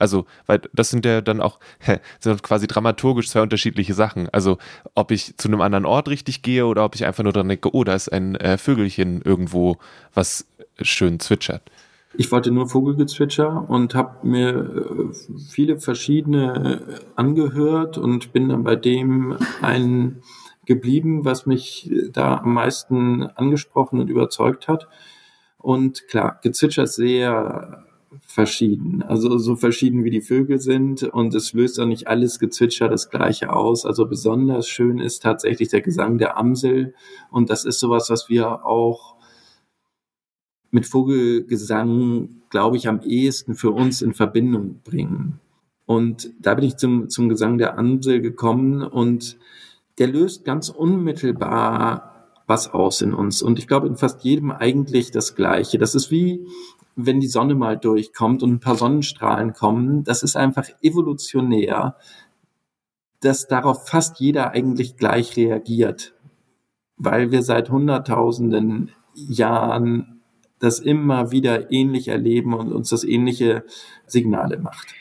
also, 0.00 0.26
weil 0.46 0.60
das 0.72 0.90
sind 0.90 1.04
ja 1.04 1.20
dann 1.20 1.40
auch 1.40 1.58
sind 2.20 2.42
quasi 2.42 2.66
dramaturgisch 2.66 3.28
zwei 3.28 3.42
unterschiedliche 3.42 3.94
Sachen. 3.94 4.28
Also, 4.30 4.58
ob 4.94 5.10
ich 5.10 5.36
zu 5.36 5.48
einem 5.48 5.60
anderen 5.60 5.84
Ort 5.86 6.08
richtig 6.08 6.42
gehe 6.42 6.66
oder 6.66 6.84
ob 6.84 6.94
ich 6.94 7.04
einfach 7.04 7.22
nur 7.22 7.32
dran 7.32 7.48
denke, 7.48 7.74
oh, 7.74 7.84
da 7.84 7.94
ist 7.94 8.12
ein 8.12 8.34
äh, 8.36 8.58
Vögelchen 8.58 9.22
irgendwo, 9.22 9.78
was 10.14 10.46
schön 10.80 11.20
zwitschert. 11.20 11.62
Ich 12.14 12.32
wollte 12.32 12.50
nur 12.50 12.68
Vogelgezwitscher 12.68 13.68
und 13.68 13.94
habe 13.94 14.26
mir 14.26 14.48
äh, 14.48 15.14
viele 15.48 15.78
verschiedene 15.78 16.80
äh, 16.88 17.04
angehört 17.14 17.98
und 17.98 18.32
bin 18.32 18.48
dann 18.48 18.64
bei 18.64 18.76
dem 18.76 19.36
ein 19.62 20.22
geblieben, 20.66 21.24
was 21.24 21.46
mich 21.46 21.90
da 22.12 22.38
am 22.38 22.54
meisten 22.54 23.22
angesprochen 23.22 24.00
und 24.00 24.08
überzeugt 24.08 24.68
hat. 24.68 24.88
Und 25.58 26.08
klar, 26.08 26.38
Gezwitscher 26.42 26.84
ist 26.84 26.94
sehr 26.94 27.84
verschieden. 28.26 29.02
Also 29.02 29.38
so 29.38 29.56
verschieden 29.56 30.04
wie 30.04 30.10
die 30.10 30.20
Vögel 30.20 30.58
sind 30.58 31.02
und 31.04 31.34
es 31.34 31.52
löst 31.52 31.78
auch 31.78 31.86
nicht 31.86 32.08
alles 32.08 32.38
Gezwitscher 32.38 32.88
das 32.88 33.10
gleiche 33.10 33.52
aus. 33.52 33.86
Also 33.86 34.06
besonders 34.06 34.68
schön 34.68 34.98
ist 34.98 35.22
tatsächlich 35.22 35.68
der 35.68 35.80
Gesang 35.80 36.18
der 36.18 36.36
Amsel 36.36 36.94
und 37.30 37.50
das 37.50 37.64
ist 37.64 37.78
sowas, 37.78 38.10
was 38.10 38.28
wir 38.28 38.64
auch 38.64 39.16
mit 40.70 40.86
Vogelgesang, 40.86 42.42
glaube 42.48 42.76
ich, 42.76 42.88
am 42.88 43.00
ehesten 43.02 43.54
für 43.54 43.70
uns 43.70 44.02
in 44.02 44.14
Verbindung 44.14 44.80
bringen. 44.84 45.40
Und 45.86 46.30
da 46.40 46.54
bin 46.54 46.64
ich 46.64 46.76
zum, 46.76 47.08
zum 47.08 47.28
Gesang 47.28 47.58
der 47.58 47.76
Amsel 47.76 48.20
gekommen 48.20 48.82
und 48.82 49.38
der 49.98 50.06
löst 50.06 50.44
ganz 50.44 50.68
unmittelbar 50.68 52.10
was 52.46 52.72
aus 52.72 53.00
in 53.00 53.14
uns. 53.14 53.42
Und 53.42 53.58
ich 53.58 53.68
glaube, 53.68 53.86
in 53.86 53.96
fast 53.96 54.24
jedem 54.24 54.50
eigentlich 54.50 55.10
das 55.10 55.34
Gleiche. 55.36 55.78
Das 55.78 55.94
ist 55.94 56.10
wie, 56.10 56.46
wenn 57.06 57.20
die 57.20 57.28
Sonne 57.28 57.54
mal 57.54 57.76
durchkommt 57.76 58.42
und 58.42 58.50
ein 58.52 58.60
paar 58.60 58.76
Sonnenstrahlen 58.76 59.52
kommen, 59.52 60.04
das 60.04 60.22
ist 60.22 60.36
einfach 60.36 60.68
evolutionär, 60.82 61.96
dass 63.20 63.46
darauf 63.46 63.88
fast 63.88 64.20
jeder 64.20 64.52
eigentlich 64.52 64.96
gleich 64.96 65.36
reagiert, 65.36 66.14
weil 66.96 67.30
wir 67.30 67.42
seit 67.42 67.70
Hunderttausenden 67.70 68.92
Jahren 69.14 70.22
das 70.58 70.78
immer 70.78 71.30
wieder 71.30 71.72
ähnlich 71.72 72.08
erleben 72.08 72.54
und 72.54 72.72
uns 72.72 72.90
das 72.90 73.04
ähnliche 73.04 73.64
Signale 74.06 74.58
macht. 74.58 74.94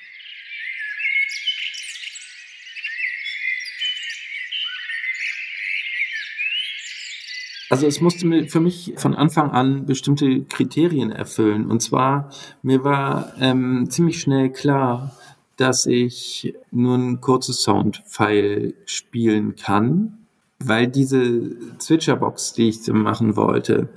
Also 7.69 7.85
es 7.85 8.01
musste 8.01 8.47
für 8.47 8.59
mich 8.59 8.93
von 8.97 9.15
Anfang 9.15 9.51
an 9.51 9.85
bestimmte 9.85 10.43
Kriterien 10.45 11.11
erfüllen. 11.11 11.69
Und 11.69 11.81
zwar, 11.81 12.29
mir 12.63 12.83
war 12.83 13.33
ähm, 13.39 13.87
ziemlich 13.89 14.19
schnell 14.19 14.49
klar, 14.49 15.15
dass 15.55 15.85
ich 15.85 16.55
nur 16.71 16.97
ein 16.97 17.21
kurzes 17.21 17.61
Soundfile 17.61 18.73
spielen 18.85 19.55
kann, 19.55 20.17
weil 20.59 20.87
diese 20.87 21.77
Zwitscherbox, 21.77 22.53
die 22.53 22.69
ich 22.69 22.87
machen 22.87 23.35
wollte, 23.35 23.89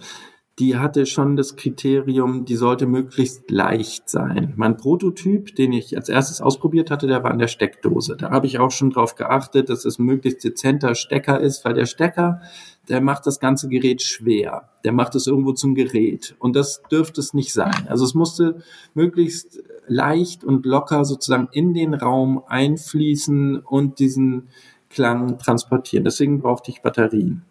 die 0.62 0.78
hatte 0.78 1.06
schon 1.06 1.34
das 1.34 1.56
Kriterium, 1.56 2.44
die 2.44 2.54
sollte 2.54 2.86
möglichst 2.86 3.50
leicht 3.50 4.08
sein. 4.08 4.52
Mein 4.54 4.76
Prototyp, 4.76 5.56
den 5.56 5.72
ich 5.72 5.96
als 5.96 6.08
erstes 6.08 6.40
ausprobiert 6.40 6.88
hatte, 6.88 7.08
der 7.08 7.24
war 7.24 7.32
an 7.32 7.40
der 7.40 7.48
Steckdose. 7.48 8.16
Da 8.16 8.30
habe 8.30 8.46
ich 8.46 8.60
auch 8.60 8.70
schon 8.70 8.90
darauf 8.90 9.16
geachtet, 9.16 9.70
dass 9.70 9.84
es 9.84 9.98
möglichst 9.98 10.44
dezenter 10.44 10.94
Stecker 10.94 11.40
ist, 11.40 11.64
weil 11.64 11.74
der 11.74 11.86
Stecker, 11.86 12.42
der 12.88 13.00
macht 13.00 13.26
das 13.26 13.40
ganze 13.40 13.68
Gerät 13.68 14.02
schwer. 14.02 14.68
Der 14.84 14.92
macht 14.92 15.16
es 15.16 15.26
irgendwo 15.26 15.50
zum 15.50 15.74
Gerät. 15.74 16.36
Und 16.38 16.54
das 16.54 16.80
dürfte 16.92 17.20
es 17.20 17.34
nicht 17.34 17.52
sein. 17.52 17.88
Also 17.88 18.04
es 18.04 18.14
musste 18.14 18.62
möglichst 18.94 19.64
leicht 19.88 20.44
und 20.44 20.64
locker 20.64 21.04
sozusagen 21.04 21.48
in 21.50 21.74
den 21.74 21.92
Raum 21.92 22.40
einfließen 22.46 23.58
und 23.58 23.98
diesen 23.98 24.46
Klang 24.90 25.38
transportieren. 25.38 26.04
Deswegen 26.04 26.38
brauchte 26.38 26.70
ich 26.70 26.82
Batterien. 26.82 27.42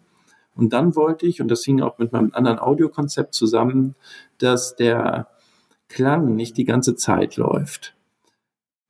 Und 0.54 0.72
dann 0.72 0.96
wollte 0.96 1.26
ich, 1.26 1.40
und 1.40 1.48
das 1.48 1.64
hing 1.64 1.80
auch 1.80 1.98
mit 1.98 2.12
meinem 2.12 2.30
anderen 2.32 2.58
Audiokonzept 2.58 3.34
zusammen, 3.34 3.94
dass 4.38 4.76
der 4.76 5.28
Klang 5.88 6.34
nicht 6.34 6.56
die 6.56 6.64
ganze 6.64 6.94
Zeit 6.94 7.36
läuft. 7.36 7.94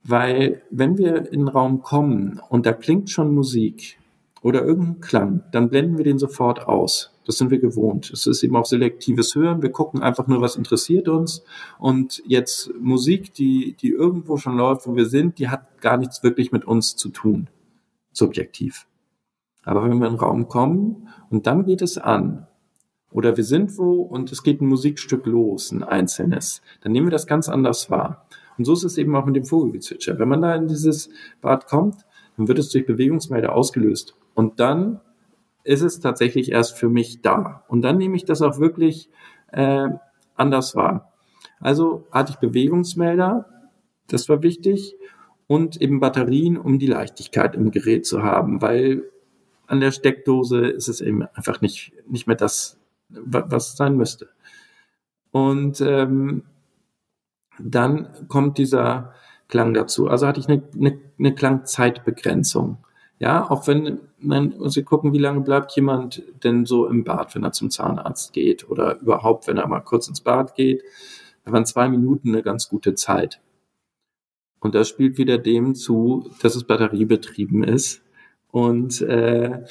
Weil 0.04 0.62
wenn 0.71 0.99
wir 0.99 1.33
in 1.33 1.40
den 1.40 1.49
Raum 1.49 1.83
kommen 1.83 2.40
und 2.49 2.66
da 2.66 2.73
klingt 2.73 3.11
schon 3.11 3.33
Musik, 3.33 3.99
oder 4.42 4.64
irgendein 4.64 5.00
Klang, 5.00 5.45
dann 5.52 5.71
blenden 5.71 5.97
wir 5.97 6.04
den 6.04 6.19
sofort 6.19 6.66
aus. 6.66 7.12
Das 7.25 7.38
sind 7.38 7.50
wir 7.52 7.61
gewohnt. 7.61 8.11
Es 8.11 8.26
ist 8.26 8.42
eben 8.42 8.57
auch 8.57 8.66
selektives 8.66 9.37
Hören. 9.37 9.62
Wir 9.62 9.71
gucken 9.71 10.02
einfach 10.02 10.26
nur, 10.26 10.40
was 10.40 10.57
interessiert 10.57 11.09
uns. 11.09 11.45
Und 11.78 12.21
jetzt 12.26 12.73
Musik, 12.81 13.33
die, 13.35 13.76
die 13.81 13.90
irgendwo 13.90 14.37
schon 14.37 14.57
läuft, 14.57 14.88
wo 14.88 14.97
wir 14.97 15.07
sind, 15.07 15.38
die 15.38 15.49
hat 15.49 15.81
gar 15.81 15.97
nichts 15.97 16.25
wirklich 16.25 16.50
mit 16.50 16.64
uns 16.64 16.97
zu 16.97 17.11
tun. 17.11 17.49
Subjektiv. 18.12 18.87
Aber 19.64 19.85
wenn 19.85 19.99
wir 19.99 20.07
in 20.07 20.14
den 20.14 20.21
Raum 20.21 20.49
kommen 20.49 21.09
und 21.31 21.47
dann 21.47 21.64
geht 21.64 21.83
es 21.83 21.99
an, 21.99 22.47
oder 23.11 23.37
wir 23.37 23.45
sind 23.45 23.76
wo 23.78 24.02
und 24.02 24.33
es 24.33 24.42
geht 24.42 24.61
ein 24.61 24.66
Musikstück 24.66 25.26
los, 25.26 25.71
ein 25.71 25.83
einzelnes, 25.83 26.62
dann 26.81 26.92
nehmen 26.92 27.09
wir 27.09 27.12
das 27.12 27.26
ganz 27.26 27.49
anders 27.49 27.90
wahr. 27.90 28.26
Und 28.59 28.64
so 28.64 28.73
ist 28.73 28.85
es 28.85 28.99
eben 28.99 29.14
auch 29.14 29.26
mit 29.26 29.37
dem 29.37 29.45
Vogelgezwitscher. 29.45 30.19
Wenn 30.19 30.28
man 30.28 30.42
da 30.42 30.54
in 30.54 30.66
dieses 30.66 31.11
Bad 31.40 31.66
kommt, 31.66 31.97
dann 32.37 32.49
wird 32.49 32.59
es 32.59 32.71
durch 32.71 32.87
Bewegungsmelder 32.87 33.54
ausgelöst. 33.54 34.14
Und 34.35 34.61
dann 34.61 35.00
ist 35.64 35.83
es 35.83 36.00
tatsächlich 36.00 36.50
erst 36.50 36.76
für 36.76 36.88
mich 36.88 37.23
da. 37.23 37.64
Und 37.69 37.83
dann 37.83 37.99
nehme 37.99 38.16
ich 38.16 38.25
das 38.25 38.42
auch 38.42 38.59
wirklich 38.59 39.11
äh, 39.49 39.88
anders 40.35 40.75
wahr. 40.75 41.12
Also 41.61 42.07
hatte 42.11 42.33
ich 42.33 42.38
Bewegungsmelder, 42.38 43.47
das 44.09 44.28
war 44.28 44.42
wichtig, 44.42 44.97
und 45.47 45.81
eben 45.81 46.00
Batterien, 46.00 46.57
um 46.57 46.78
die 46.78 46.87
Leichtigkeit 46.87 47.54
im 47.54 47.71
Gerät 47.71 48.07
zu 48.07 48.23
haben, 48.23 48.62
weil 48.62 49.04
an 49.73 49.81
der 49.81 49.91
Steckdose 49.91 50.67
ist 50.67 50.88
es 50.88 51.00
eben 51.00 51.23
einfach 51.33 51.62
nicht, 51.62 51.95
nicht 52.07 52.26
mehr 52.26 52.37
das, 52.37 52.79
was 53.09 53.75
sein 53.75 53.97
müsste. 53.97 54.29
Und 55.31 55.81
ähm, 55.81 56.43
dann 57.59 58.29
kommt 58.29 58.59
dieser 58.59 59.14
Klang 59.49 59.73
dazu. 59.73 60.09
Also 60.09 60.26
hatte 60.26 60.41
ich 60.41 60.49
eine, 60.49 60.62
eine, 60.75 61.00
eine 61.19 61.35
Klangzeitbegrenzung. 61.35 62.85
Ja, 63.19 63.49
auch 63.50 63.67
wenn 63.67 64.00
man, 64.19 64.55
Sie 64.69 64.83
gucken, 64.83 65.14
wie 65.14 65.19
lange 65.19 65.41
bleibt 65.41 65.75
jemand 65.75 66.23
denn 66.45 66.67
so 66.67 66.87
im 66.87 67.02
Bad, 67.02 67.35
wenn 67.35 67.45
er 67.45 67.52
zum 67.52 67.71
Zahnarzt 67.71 68.35
geht 68.35 68.69
oder 68.69 69.00
überhaupt, 69.00 69.47
wenn 69.47 69.57
er 69.57 69.67
mal 69.69 69.81
kurz 69.81 70.07
ins 70.07 70.21
Bad 70.21 70.55
geht. 70.55 70.83
Da 71.47 71.52
waren 71.52 71.64
zwei 71.64 71.88
Minuten 71.88 72.29
eine 72.29 72.43
ganz 72.43 72.69
gute 72.69 72.95
Zeit. 72.95 73.41
Und 74.61 74.75
das 74.75 74.91
spielt 74.91 75.17
wieder 75.17 75.38
dem 75.38 75.75
zu, 75.75 76.31
dass 76.43 76.57
es 76.57 76.64
batteriebetrieben 76.64 77.64
ist. 77.64 78.02
Und 78.53 79.01
äh, 79.01 79.65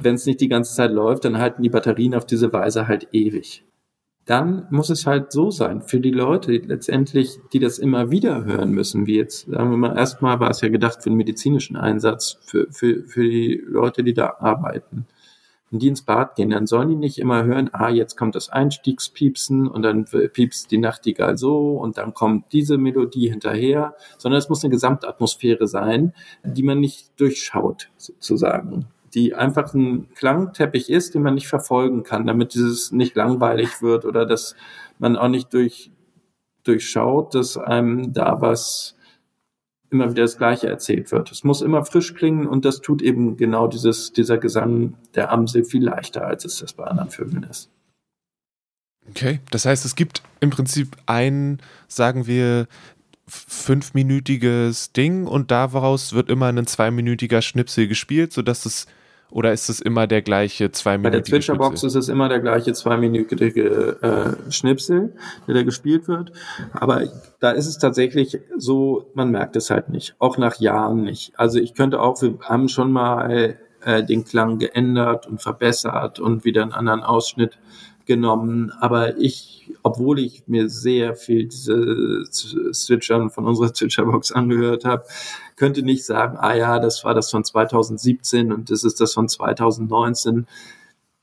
wenn 0.00 0.14
es 0.16 0.26
nicht 0.26 0.40
die 0.40 0.48
ganze 0.48 0.74
Zeit 0.74 0.90
läuft, 0.90 1.24
dann 1.24 1.38
halten 1.38 1.62
die 1.62 1.70
Batterien 1.70 2.14
auf 2.14 2.26
diese 2.26 2.52
Weise 2.52 2.88
halt 2.88 3.08
ewig. 3.12 3.64
Dann 4.24 4.66
muss 4.70 4.90
es 4.90 5.06
halt 5.06 5.30
so 5.30 5.52
sein, 5.52 5.82
für 5.82 6.00
die 6.00 6.10
Leute 6.10 6.50
letztendlich, 6.50 7.38
die 7.52 7.60
das 7.60 7.78
immer 7.78 8.10
wieder 8.10 8.44
hören 8.44 8.72
müssen, 8.72 9.06
wie 9.06 9.16
jetzt, 9.16 9.48
sagen 9.48 9.70
wir 9.70 9.76
mal, 9.76 9.96
erstmal 9.96 10.40
war 10.40 10.50
es 10.50 10.62
ja 10.62 10.68
gedacht 10.68 11.04
für 11.04 11.10
den 11.10 11.16
medizinischen 11.16 11.76
Einsatz, 11.76 12.38
für, 12.44 12.66
für, 12.72 13.04
für 13.04 13.22
die 13.22 13.62
Leute, 13.64 14.02
die 14.02 14.14
da 14.14 14.36
arbeiten 14.40 15.06
wenn 15.70 15.80
die 15.80 15.88
ins 15.88 16.02
Bad 16.02 16.36
gehen, 16.36 16.50
dann 16.50 16.66
sollen 16.66 16.88
die 16.88 16.96
nicht 16.96 17.18
immer 17.18 17.44
hören, 17.44 17.70
ah, 17.72 17.88
jetzt 17.88 18.16
kommt 18.16 18.34
das 18.34 18.48
Einstiegspiepsen 18.48 19.66
und 19.66 19.82
dann 19.82 20.04
piepst 20.04 20.70
die 20.70 20.78
Nachtigall 20.78 21.36
so 21.36 21.76
und 21.76 21.98
dann 21.98 22.14
kommt 22.14 22.52
diese 22.52 22.78
Melodie 22.78 23.28
hinterher, 23.30 23.96
sondern 24.18 24.38
es 24.38 24.48
muss 24.48 24.62
eine 24.62 24.70
Gesamtatmosphäre 24.70 25.66
sein, 25.66 26.12
die 26.44 26.62
man 26.62 26.78
nicht 26.78 27.18
durchschaut, 27.18 27.90
sozusagen. 27.96 28.86
Die 29.14 29.34
einfach 29.34 29.74
ein 29.74 30.08
Klangteppich 30.14 30.90
ist, 30.90 31.14
den 31.14 31.22
man 31.22 31.34
nicht 31.34 31.48
verfolgen 31.48 32.02
kann, 32.02 32.26
damit 32.26 32.54
dieses 32.54 32.92
nicht 32.92 33.16
langweilig 33.16 33.82
wird 33.82 34.04
oder 34.04 34.26
dass 34.26 34.54
man 34.98 35.16
auch 35.16 35.28
nicht 35.28 35.52
durch, 35.52 35.90
durchschaut, 36.64 37.34
dass 37.34 37.56
einem 37.56 38.12
da 38.12 38.40
was 38.40 38.95
immer 39.96 40.10
wieder 40.10 40.22
das 40.22 40.36
Gleiche 40.36 40.68
erzählt 40.68 41.10
wird. 41.10 41.32
Es 41.32 41.42
muss 41.42 41.62
immer 41.62 41.84
frisch 41.84 42.14
klingen 42.14 42.46
und 42.46 42.64
das 42.64 42.80
tut 42.80 43.02
eben 43.02 43.36
genau 43.36 43.66
dieses, 43.66 44.12
dieser 44.12 44.38
Gesang 44.38 44.94
der 45.14 45.32
Amsel 45.32 45.64
viel 45.64 45.82
leichter, 45.82 46.26
als 46.26 46.44
es 46.44 46.58
das 46.58 46.74
bei 46.74 46.84
anderen 46.84 47.10
Vögeln 47.10 47.42
ist. 47.44 47.70
Okay, 49.08 49.40
das 49.50 49.64
heißt, 49.64 49.84
es 49.84 49.94
gibt 49.94 50.22
im 50.40 50.50
Prinzip 50.50 50.96
ein, 51.06 51.60
sagen 51.88 52.26
wir, 52.26 52.66
fünfminütiges 53.28 54.92
Ding 54.92 55.26
und 55.26 55.50
daraus 55.50 56.12
wird 56.12 56.28
immer 56.28 56.46
ein 56.46 56.66
zweiminütiger 56.66 57.42
Schnipsel 57.42 57.88
gespielt, 57.88 58.32
sodass 58.32 58.66
es 58.66 58.86
oder 59.30 59.52
ist 59.52 59.68
es 59.68 59.80
immer 59.80 60.06
der 60.06 60.22
gleiche 60.22 60.70
zweiminütige 60.70 61.10
Bei 61.10 61.16
der 61.16 61.24
Zwitscherbox 61.24 61.82
ist 61.82 61.94
es 61.94 62.08
immer 62.08 62.28
der 62.28 62.40
gleiche 62.40 62.72
zweiminütige 62.72 64.36
äh, 64.46 64.52
Schnipsel, 64.52 65.14
der 65.46 65.54
da 65.54 65.62
gespielt 65.62 66.08
wird. 66.08 66.32
Aber 66.72 67.02
da 67.40 67.50
ist 67.50 67.66
es 67.66 67.78
tatsächlich 67.78 68.38
so, 68.56 69.10
man 69.14 69.30
merkt 69.30 69.56
es 69.56 69.70
halt 69.70 69.88
nicht. 69.88 70.14
Auch 70.18 70.38
nach 70.38 70.60
Jahren 70.60 71.02
nicht. 71.02 71.38
Also 71.38 71.58
ich 71.58 71.74
könnte 71.74 72.00
auch, 72.00 72.20
wir 72.22 72.38
haben 72.40 72.68
schon 72.68 72.92
mal 72.92 73.56
äh, 73.84 74.04
den 74.04 74.24
Klang 74.24 74.58
geändert 74.58 75.26
und 75.26 75.42
verbessert 75.42 76.18
und 76.18 76.44
wieder 76.44 76.62
einen 76.62 76.72
anderen 76.72 77.02
Ausschnitt 77.02 77.58
genommen. 78.06 78.72
Aber 78.80 79.18
ich, 79.18 79.72
obwohl 79.82 80.18
ich 80.18 80.44
mir 80.46 80.68
sehr 80.68 81.14
viel 81.14 81.46
diese 81.46 82.24
Switchern 82.72 83.30
von 83.30 83.44
unserer 83.46 83.68
Switcherbox 83.74 84.32
angehört 84.32 84.84
habe, 84.84 85.04
könnte 85.56 85.82
nicht 85.82 86.04
sagen, 86.04 86.36
ah 86.38 86.54
ja, 86.54 86.78
das 86.78 87.04
war 87.04 87.14
das 87.14 87.30
von 87.30 87.44
2017 87.44 88.52
und 88.52 88.70
das 88.70 88.84
ist 88.84 89.00
das 89.00 89.12
von 89.12 89.28
2019. 89.28 90.46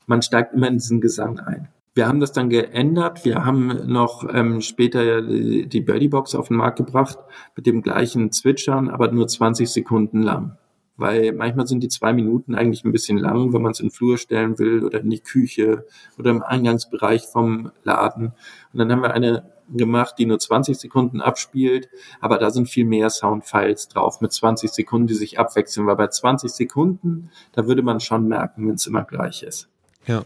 Man 0.06 0.22
steigt 0.22 0.54
immer 0.54 0.68
in 0.68 0.74
diesen 0.74 1.00
Gesang 1.00 1.40
ein. 1.40 1.68
Wir 1.94 2.08
haben 2.08 2.18
das 2.18 2.32
dann 2.32 2.50
geändert. 2.50 3.24
Wir 3.24 3.44
haben 3.44 3.86
noch 3.86 4.28
ähm, 4.32 4.60
später 4.60 5.22
die, 5.22 5.66
die 5.66 5.80
Birdie 5.80 6.08
Box 6.08 6.34
auf 6.34 6.48
den 6.48 6.56
Markt 6.56 6.78
gebracht 6.78 7.18
mit 7.56 7.66
dem 7.66 7.82
gleichen 7.82 8.32
Zwitschern, 8.32 8.90
aber 8.90 9.12
nur 9.12 9.28
20 9.28 9.68
Sekunden 9.68 10.20
lang 10.20 10.56
weil 10.96 11.32
manchmal 11.32 11.66
sind 11.66 11.82
die 11.82 11.88
zwei 11.88 12.12
Minuten 12.12 12.54
eigentlich 12.54 12.84
ein 12.84 12.92
bisschen 12.92 13.18
lang, 13.18 13.52
wenn 13.52 13.62
man 13.62 13.72
es 13.72 13.80
in 13.80 13.88
den 13.88 13.92
Flur 13.92 14.18
stellen 14.18 14.58
will 14.58 14.84
oder 14.84 15.00
in 15.00 15.10
die 15.10 15.20
Küche 15.20 15.86
oder 16.18 16.30
im 16.30 16.42
Eingangsbereich 16.42 17.26
vom 17.26 17.72
Laden. 17.82 18.32
Und 18.72 18.78
dann 18.78 18.90
haben 18.92 19.02
wir 19.02 19.12
eine 19.12 19.54
gemacht, 19.72 20.16
die 20.18 20.26
nur 20.26 20.38
20 20.38 20.76
Sekunden 20.78 21.20
abspielt, 21.20 21.88
aber 22.20 22.38
da 22.38 22.50
sind 22.50 22.68
viel 22.68 22.84
mehr 22.84 23.10
Soundfiles 23.10 23.88
drauf 23.88 24.20
mit 24.20 24.32
20 24.32 24.70
Sekunden, 24.70 25.06
die 25.06 25.14
sich 25.14 25.38
abwechseln, 25.38 25.86
weil 25.86 25.96
bei 25.96 26.08
20 26.08 26.50
Sekunden, 26.50 27.30
da 27.52 27.66
würde 27.66 27.82
man 27.82 28.00
schon 28.00 28.28
merken, 28.28 28.68
wenn 28.68 28.74
es 28.74 28.86
immer 28.86 29.04
gleich 29.04 29.42
ist. 29.42 29.68
Ja. 30.06 30.24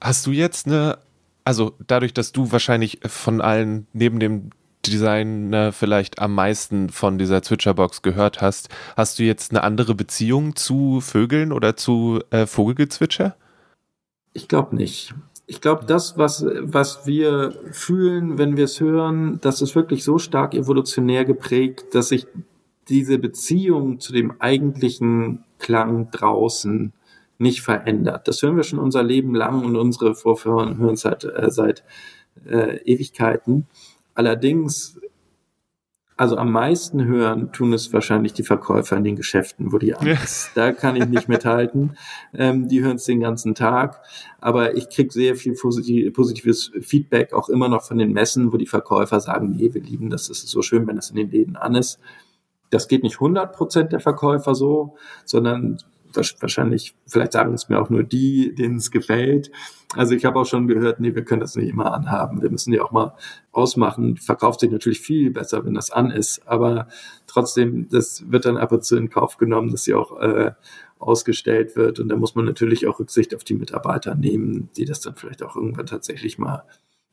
Hast 0.00 0.26
du 0.26 0.30
jetzt 0.30 0.66
eine, 0.66 0.98
also 1.44 1.72
dadurch, 1.86 2.14
dass 2.14 2.32
du 2.32 2.52
wahrscheinlich 2.52 3.00
von 3.06 3.40
allen 3.40 3.86
neben 3.92 4.20
dem 4.20 4.50
Designer 4.90 5.72
vielleicht 5.72 6.18
am 6.18 6.34
meisten 6.34 6.88
von 6.90 7.18
dieser 7.18 7.42
Zwitscherbox 7.42 8.02
gehört 8.02 8.40
hast, 8.40 8.68
hast 8.96 9.18
du 9.18 9.22
jetzt 9.22 9.50
eine 9.50 9.62
andere 9.62 9.94
Beziehung 9.94 10.56
zu 10.56 11.00
Vögeln 11.00 11.52
oder 11.52 11.76
zu 11.76 12.20
äh, 12.30 12.46
Vogelgezwitscher? 12.46 13.36
Ich 14.32 14.48
glaube 14.48 14.74
nicht. 14.76 15.14
Ich 15.46 15.60
glaube, 15.60 15.84
das, 15.84 16.16
was, 16.16 16.44
was 16.60 17.06
wir 17.06 17.54
fühlen, 17.70 18.38
wenn 18.38 18.56
wir 18.56 18.64
es 18.64 18.80
hören, 18.80 19.38
das 19.42 19.60
ist 19.60 19.74
wirklich 19.74 20.02
so 20.02 20.18
stark 20.18 20.54
evolutionär 20.54 21.24
geprägt, 21.24 21.94
dass 21.94 22.08
sich 22.08 22.26
diese 22.88 23.18
Beziehung 23.18 24.00
zu 24.00 24.12
dem 24.12 24.40
eigentlichen 24.40 25.44
Klang 25.58 26.10
draußen 26.10 26.92
nicht 27.38 27.62
verändert. 27.62 28.28
Das 28.28 28.42
hören 28.42 28.56
wir 28.56 28.62
schon 28.62 28.78
unser 28.78 29.02
Leben 29.02 29.34
lang 29.34 29.64
und 29.64 29.76
unsere 29.76 30.14
Vorfahren 30.14 30.78
hören 30.78 30.94
es 30.94 31.02
seit, 31.02 31.24
äh, 31.24 31.50
seit 31.50 31.84
äh, 32.46 32.78
Ewigkeiten. 32.84 33.66
Allerdings, 34.14 34.98
also 36.16 36.36
am 36.36 36.52
meisten 36.52 37.04
hören 37.04 37.52
tun 37.52 37.72
es 37.72 37.92
wahrscheinlich 37.92 38.32
die 38.32 38.44
Verkäufer 38.44 38.96
in 38.96 39.04
den 39.04 39.16
Geschäften, 39.16 39.72
wo 39.72 39.78
die 39.78 39.94
Angst. 39.94 40.52
Da 40.54 40.72
kann 40.72 40.96
ich 40.96 41.06
nicht 41.06 41.28
mithalten. 41.28 41.96
Ähm, 42.36 42.66
die 42.66 42.82
hören 42.82 42.96
es 42.96 43.04
den 43.04 43.20
ganzen 43.20 43.54
Tag. 43.54 44.02
Aber 44.40 44.76
ich 44.76 44.88
kriege 44.88 45.12
sehr 45.12 45.36
viel 45.36 45.54
positives 45.54 46.72
Feedback 46.80 47.32
auch 47.32 47.48
immer 47.48 47.68
noch 47.68 47.84
von 47.84 47.96
den 47.96 48.12
Messen, 48.12 48.52
wo 48.52 48.56
die 48.56 48.66
Verkäufer 48.66 49.20
sagen, 49.20 49.52
nee, 49.52 49.72
wir 49.72 49.80
lieben 49.80 50.10
das, 50.10 50.28
es 50.30 50.42
ist 50.42 50.50
so 50.50 50.62
schön, 50.62 50.84
wenn 50.88 50.96
das 50.96 51.10
in 51.10 51.16
den 51.16 51.30
Läden 51.30 51.54
an 51.54 51.76
ist. 51.76 52.00
Das 52.70 52.88
geht 52.88 53.04
nicht 53.04 53.16
100 53.16 53.54
Prozent 53.54 53.92
der 53.92 54.00
Verkäufer 54.00 54.56
so, 54.56 54.96
sondern 55.24 55.78
wahrscheinlich, 56.16 56.94
vielleicht 57.06 57.32
sagen 57.32 57.54
es 57.54 57.68
mir 57.68 57.80
auch 57.80 57.90
nur 57.90 58.02
die, 58.02 58.54
denen 58.54 58.76
es 58.76 58.90
gefällt. 58.90 59.50
Also 59.94 60.14
ich 60.14 60.24
habe 60.24 60.38
auch 60.40 60.46
schon 60.46 60.66
gehört, 60.66 61.00
nee, 61.00 61.14
wir 61.14 61.24
können 61.24 61.40
das 61.40 61.56
nicht 61.56 61.68
immer 61.68 61.92
anhaben. 61.92 62.42
Wir 62.42 62.50
müssen 62.50 62.72
die 62.72 62.80
auch 62.80 62.90
mal 62.90 63.14
ausmachen. 63.52 64.16
Verkauft 64.16 64.60
sich 64.60 64.70
natürlich 64.70 65.00
viel 65.00 65.30
besser, 65.30 65.64
wenn 65.64 65.74
das 65.74 65.90
an 65.90 66.10
ist. 66.10 66.46
Aber 66.46 66.88
trotzdem, 67.26 67.88
das 67.90 68.30
wird 68.30 68.44
dann 68.44 68.56
ab 68.56 68.72
und 68.72 68.84
zu 68.84 68.96
in 68.96 69.10
Kauf 69.10 69.36
genommen, 69.36 69.70
dass 69.70 69.84
sie 69.84 69.94
auch 69.94 70.20
äh, 70.20 70.52
ausgestellt 70.98 71.76
wird. 71.76 72.00
Und 72.00 72.08
da 72.08 72.16
muss 72.16 72.34
man 72.34 72.44
natürlich 72.44 72.86
auch 72.86 72.98
Rücksicht 72.98 73.34
auf 73.34 73.44
die 73.44 73.54
Mitarbeiter 73.54 74.14
nehmen, 74.14 74.70
die 74.76 74.84
das 74.84 75.00
dann 75.00 75.16
vielleicht 75.16 75.42
auch 75.42 75.56
irgendwann 75.56 75.86
tatsächlich 75.86 76.38
mal 76.38 76.64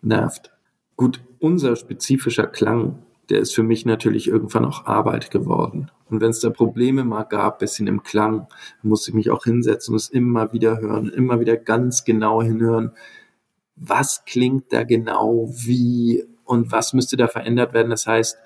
nervt. 0.02 0.52
Gut, 0.96 1.22
unser 1.40 1.76
spezifischer 1.76 2.48
Klang 2.48 3.00
der 3.32 3.40
ist 3.40 3.56
für 3.56 3.64
mich 3.64 3.86
natürlich 3.86 4.28
irgendwann 4.28 4.66
auch 4.66 4.86
Arbeit 4.86 5.32
geworden. 5.32 5.90
Und 6.10 6.20
wenn 6.20 6.32
es 6.32 6.42
da 6.42 6.50
Probleme 6.50 7.06
mal 7.06 7.24
gab, 7.24 7.60
bisschen 7.60 7.88
im 7.88 8.04
Klang, 8.04 8.48
musste 8.84 9.12
ich 9.12 9.16
mich 9.16 9.32
auch 9.32 9.46
hinsetzen 9.46 9.94
und 9.94 9.98
es 10.02 10.10
immer 10.10 10.52
wieder 10.52 10.82
hören, 10.82 11.08
immer 11.08 11.40
wieder 11.40 11.56
ganz 11.56 12.04
genau 12.04 12.42
hinhören. 12.42 12.92
Was 13.78 14.26
klingt 14.26 14.74
da 14.74 14.84
genau 14.84 15.50
wie 15.50 16.26
und 16.44 16.74
was 16.74 16.92
müsste 16.92 17.16
da 17.16 17.30
verändert 17.30 17.74
werden? 17.74 17.90
Das 17.90 18.06
heißt, 18.06 18.38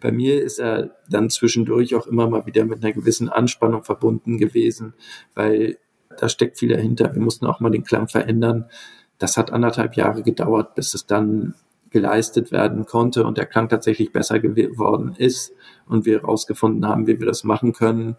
bei 0.00 0.10
mir 0.10 0.42
ist 0.42 0.58
er 0.58 0.96
dann 1.10 1.28
zwischendurch 1.28 1.94
auch 1.94 2.06
immer 2.06 2.26
mal 2.26 2.46
wieder 2.46 2.64
mit 2.64 2.82
einer 2.82 2.94
gewissen 2.94 3.28
Anspannung 3.28 3.84
verbunden 3.84 4.38
gewesen, 4.38 4.94
weil 5.34 5.76
da 6.16 6.30
steckt 6.30 6.58
viel 6.58 6.70
dahinter. 6.70 7.14
Wir 7.14 7.20
mussten 7.20 7.44
auch 7.44 7.60
mal 7.60 7.70
den 7.70 7.84
Klang 7.84 8.08
verändern. 8.08 8.70
Das 9.18 9.36
hat 9.36 9.52
anderthalb 9.52 9.96
Jahre 9.96 10.22
gedauert, 10.22 10.74
bis 10.74 10.94
es 10.94 11.04
dann 11.04 11.54
geleistet 11.90 12.52
werden 12.52 12.86
konnte 12.86 13.24
und 13.24 13.38
der 13.38 13.46
Klang 13.46 13.68
tatsächlich 13.68 14.12
besser 14.12 14.40
geworden 14.40 15.14
ist 15.16 15.52
und 15.86 16.06
wir 16.06 16.20
herausgefunden 16.20 16.86
haben, 16.86 17.06
wie 17.06 17.18
wir 17.18 17.26
das 17.26 17.44
machen 17.44 17.72
können. 17.72 18.16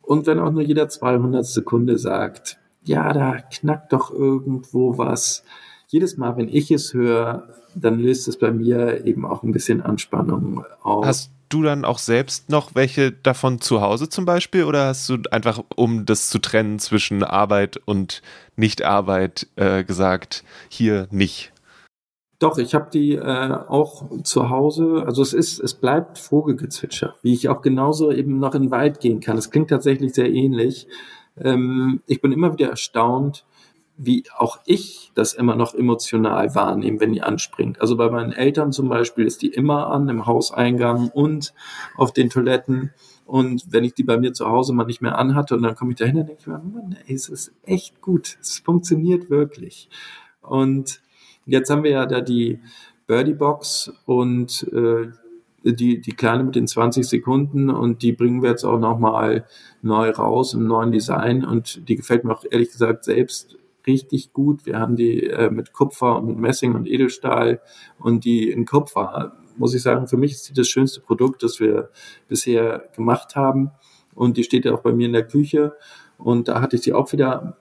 Und 0.00 0.26
wenn 0.26 0.40
auch 0.40 0.50
nur 0.50 0.62
jeder 0.62 0.88
200 0.88 1.46
Sekunde 1.46 1.98
sagt, 1.98 2.58
ja, 2.84 3.12
da 3.12 3.38
knackt 3.38 3.92
doch 3.92 4.10
irgendwo 4.10 4.98
was. 4.98 5.44
Jedes 5.88 6.16
Mal, 6.16 6.36
wenn 6.36 6.48
ich 6.48 6.70
es 6.70 6.94
höre, 6.94 7.48
dann 7.74 7.98
löst 7.98 8.26
es 8.26 8.38
bei 8.38 8.50
mir 8.50 9.04
eben 9.06 9.24
auch 9.24 9.42
ein 9.42 9.52
bisschen 9.52 9.82
Anspannung 9.82 10.64
aus. 10.82 11.06
Hast 11.06 11.30
du 11.48 11.62
dann 11.62 11.84
auch 11.84 11.98
selbst 11.98 12.48
noch 12.48 12.74
welche 12.74 13.12
davon 13.12 13.60
zu 13.60 13.80
Hause 13.80 14.08
zum 14.08 14.24
Beispiel 14.24 14.64
oder 14.64 14.86
hast 14.86 15.08
du 15.08 15.18
einfach, 15.30 15.62
um 15.76 16.06
das 16.06 16.30
zu 16.30 16.38
trennen 16.38 16.78
zwischen 16.78 17.22
Arbeit 17.22 17.76
und 17.84 18.22
Nichtarbeit, 18.56 19.48
äh, 19.56 19.84
gesagt, 19.84 20.44
hier 20.68 21.08
nicht? 21.10 21.49
Doch, 22.40 22.56
ich 22.56 22.74
habe 22.74 22.88
die 22.90 23.16
äh, 23.16 23.58
auch 23.68 24.22
zu 24.22 24.48
Hause. 24.48 25.04
Also 25.06 25.20
es 25.20 25.34
ist, 25.34 25.60
es 25.60 25.74
bleibt 25.74 26.18
Vogelgezwitscher, 26.18 27.14
wie 27.20 27.34
ich 27.34 27.50
auch 27.50 27.60
genauso 27.60 28.10
eben 28.10 28.38
noch 28.38 28.54
in 28.54 28.62
den 28.62 28.70
Wald 28.70 28.98
gehen 28.98 29.20
kann. 29.20 29.36
Es 29.36 29.50
klingt 29.50 29.68
tatsächlich 29.68 30.14
sehr 30.14 30.32
ähnlich. 30.32 30.88
Ähm, 31.36 32.00
ich 32.06 32.22
bin 32.22 32.32
immer 32.32 32.54
wieder 32.54 32.70
erstaunt, 32.70 33.44
wie 33.98 34.24
auch 34.38 34.58
ich 34.64 35.12
das 35.14 35.34
immer 35.34 35.54
noch 35.54 35.74
emotional 35.74 36.54
wahrnehme, 36.54 36.98
wenn 37.00 37.12
die 37.12 37.20
anspringt. 37.20 37.78
Also 37.82 37.98
bei 37.98 38.08
meinen 38.08 38.32
Eltern 38.32 38.72
zum 38.72 38.88
Beispiel 38.88 39.26
ist 39.26 39.42
die 39.42 39.48
immer 39.48 39.88
an 39.88 40.08
im 40.08 40.24
Hauseingang 40.24 41.10
und 41.10 41.52
auf 41.98 42.14
den 42.14 42.30
Toiletten. 42.30 42.94
Und 43.26 43.66
wenn 43.70 43.84
ich 43.84 43.92
die 43.92 44.02
bei 44.02 44.16
mir 44.16 44.32
zu 44.32 44.48
Hause 44.48 44.72
mal 44.72 44.86
nicht 44.86 45.02
mehr 45.02 45.18
anhatte 45.18 45.56
und 45.56 45.62
dann 45.62 45.74
komme 45.74 45.90
ich 45.90 45.98
dahin, 45.98 46.16
dann 46.16 46.26
denke 46.26 46.40
ich 46.40 46.46
mir, 46.46 46.58
Mann, 46.58 46.96
ey, 47.06 47.14
es 47.14 47.28
ist 47.28 47.52
echt 47.64 48.00
gut. 48.00 48.38
Es 48.40 48.60
funktioniert 48.60 49.28
wirklich. 49.28 49.90
Und 50.40 51.02
Jetzt 51.46 51.70
haben 51.70 51.84
wir 51.84 51.90
ja 51.90 52.06
da 52.06 52.20
die 52.20 52.60
Birdie 53.06 53.34
Box 53.34 53.92
und 54.06 54.66
äh, 54.72 55.08
die, 55.62 56.00
die 56.00 56.12
kleine 56.12 56.44
mit 56.44 56.54
den 56.54 56.66
20 56.66 57.06
Sekunden 57.06 57.70
und 57.70 58.02
die 58.02 58.12
bringen 58.12 58.42
wir 58.42 58.50
jetzt 58.50 58.64
auch 58.64 58.78
nochmal 58.78 59.46
neu 59.82 60.10
raus 60.10 60.54
im 60.54 60.66
neuen 60.66 60.92
Design 60.92 61.44
und 61.44 61.88
die 61.88 61.96
gefällt 61.96 62.24
mir 62.24 62.32
auch 62.32 62.44
ehrlich 62.50 62.70
gesagt 62.70 63.04
selbst 63.04 63.58
richtig 63.86 64.32
gut. 64.32 64.64
Wir 64.66 64.78
haben 64.78 64.96
die 64.96 65.26
äh, 65.26 65.50
mit 65.50 65.72
Kupfer 65.72 66.16
und 66.16 66.26
mit 66.26 66.38
Messing 66.38 66.74
und 66.74 66.86
Edelstahl 66.86 67.60
und 67.98 68.24
die 68.24 68.50
in 68.50 68.64
Kupfer, 68.64 69.36
muss 69.56 69.74
ich 69.74 69.82
sagen, 69.82 70.06
für 70.06 70.16
mich 70.16 70.32
ist 70.32 70.48
die 70.48 70.54
das 70.54 70.68
schönste 70.68 71.00
Produkt, 71.00 71.42
das 71.42 71.60
wir 71.60 71.90
bisher 72.28 72.88
gemacht 72.96 73.36
haben 73.36 73.70
und 74.14 74.36
die 74.36 74.44
steht 74.44 74.64
ja 74.64 74.72
auch 74.72 74.82
bei 74.82 74.92
mir 74.92 75.06
in 75.06 75.12
der 75.12 75.26
Küche 75.26 75.74
und 76.16 76.48
da 76.48 76.60
hatte 76.60 76.76
ich 76.76 76.82
sie 76.82 76.92
auch 76.92 77.12
wieder 77.12 77.56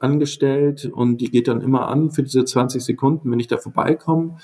angestellt 0.00 0.86
und 0.86 1.18
die 1.18 1.30
geht 1.30 1.48
dann 1.48 1.60
immer 1.60 1.88
an 1.88 2.10
für 2.10 2.22
diese 2.22 2.44
20 2.44 2.82
Sekunden, 2.82 3.30
wenn 3.30 3.40
ich 3.40 3.48
da 3.48 3.56
vorbeikomme 3.56 4.36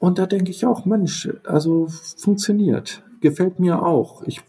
und 0.00 0.18
da 0.18 0.24
denke 0.24 0.50
ich 0.50 0.64
auch, 0.64 0.86
Mensch, 0.86 1.28
also 1.44 1.86
funktioniert. 2.16 3.02
Gefällt 3.20 3.60
mir 3.60 3.84
auch. 3.84 4.22
Ich, 4.22 4.40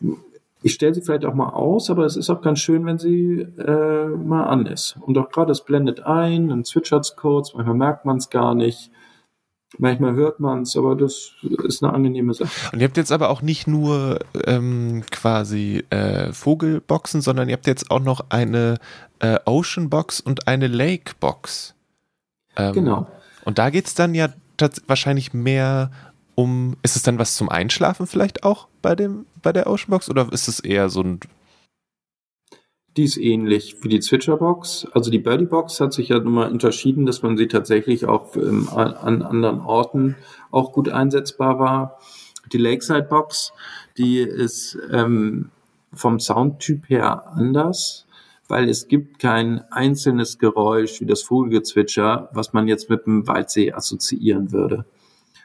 ich 0.63 0.73
stelle 0.73 0.93
sie 0.93 1.01
vielleicht 1.01 1.25
auch 1.25 1.33
mal 1.33 1.49
aus, 1.49 1.89
aber 1.89 2.05
es 2.05 2.15
ist 2.15 2.29
auch 2.29 2.41
ganz 2.41 2.59
schön, 2.59 2.85
wenn 2.85 2.97
sie 2.97 3.41
äh, 3.41 4.07
mal 4.07 4.45
an 4.45 4.65
ist. 4.65 4.95
Und 5.01 5.17
auch 5.17 5.29
gerade 5.29 5.51
es 5.51 5.65
blendet 5.65 6.05
ein, 6.05 6.47
dann 6.47 6.63
zwitschert 6.63 7.03
es 7.03 7.17
kurz, 7.17 7.53
manchmal 7.53 7.75
merkt 7.75 8.05
man 8.05 8.15
es 8.15 8.29
gar 8.29 8.55
nicht. 8.55 8.91
Manchmal 9.77 10.15
hört 10.15 10.39
man 10.39 10.63
es, 10.63 10.75
aber 10.75 10.95
das 10.95 11.31
ist 11.63 11.83
eine 11.83 11.93
angenehme 11.93 12.33
Sache. 12.33 12.49
Und 12.73 12.81
ihr 12.81 12.87
habt 12.87 12.97
jetzt 12.97 13.11
aber 13.11 13.29
auch 13.29 13.41
nicht 13.41 13.67
nur 13.67 14.19
ähm, 14.45 15.03
quasi 15.11 15.85
äh, 15.89 16.33
Vogelboxen, 16.33 17.21
sondern 17.21 17.47
ihr 17.47 17.53
habt 17.53 17.67
jetzt 17.67 17.89
auch 17.89 18.01
noch 18.01 18.25
eine 18.29 18.79
äh, 19.19 19.39
Ocean 19.45 19.89
Box 19.89 20.19
und 20.19 20.47
eine 20.47 20.67
Lake 20.67 21.13
Box. 21.19 21.73
Ähm, 22.57 22.73
genau. 22.73 23.07
Und 23.45 23.59
da 23.59 23.69
geht 23.69 23.87
es 23.87 23.95
dann 23.95 24.13
ja 24.13 24.29
wahrscheinlich 24.87 25.33
mehr 25.33 25.89
um, 26.35 26.77
ist 26.83 26.95
es 26.95 27.03
dann 27.03 27.19
was 27.19 27.35
zum 27.35 27.49
Einschlafen 27.49 28.07
vielleicht 28.07 28.43
auch 28.43 28.67
bei 28.81 28.95
dem, 28.95 29.25
bei 29.41 29.53
der 29.53 29.67
Oceanbox 29.67 30.09
oder 30.09 30.31
ist 30.31 30.47
es 30.47 30.59
eher 30.59 30.89
so 30.89 31.01
ein 31.01 31.19
die 32.97 33.03
ist 33.03 33.17
ähnlich 33.17 33.77
wie 33.81 33.89
die 33.89 33.99
Zwitscherbox. 33.99 34.87
Also 34.93 35.11
die 35.11 35.19
Birdie-Box 35.19 35.79
hat 35.79 35.93
sich 35.93 36.09
ja 36.09 36.19
nun 36.19 36.33
mal 36.33 36.51
unterschieden, 36.51 37.05
dass 37.05 37.21
man 37.21 37.37
sie 37.37 37.47
tatsächlich 37.47 38.05
auch 38.05 38.35
ähm, 38.35 38.67
an 38.69 39.21
anderen 39.21 39.61
Orten 39.61 40.17
auch 40.51 40.73
gut 40.73 40.89
einsetzbar 40.89 41.59
war. 41.59 41.99
Die 42.51 42.57
Lakeside-Box, 42.57 43.53
die 43.97 44.19
ist 44.19 44.77
ähm, 44.91 45.51
vom 45.93 46.19
Soundtyp 46.19 46.89
her 46.89 47.27
anders, 47.27 48.07
weil 48.49 48.67
es 48.67 48.89
gibt 48.89 49.19
kein 49.19 49.61
einzelnes 49.71 50.37
Geräusch 50.37 50.99
wie 50.99 51.05
das 51.05 51.21
Vogelgezwitscher, 51.21 52.29
was 52.33 52.51
man 52.51 52.67
jetzt 52.67 52.89
mit 52.89 53.05
dem 53.05 53.25
Waldsee 53.25 53.71
assoziieren 53.71 54.51
würde. 54.51 54.85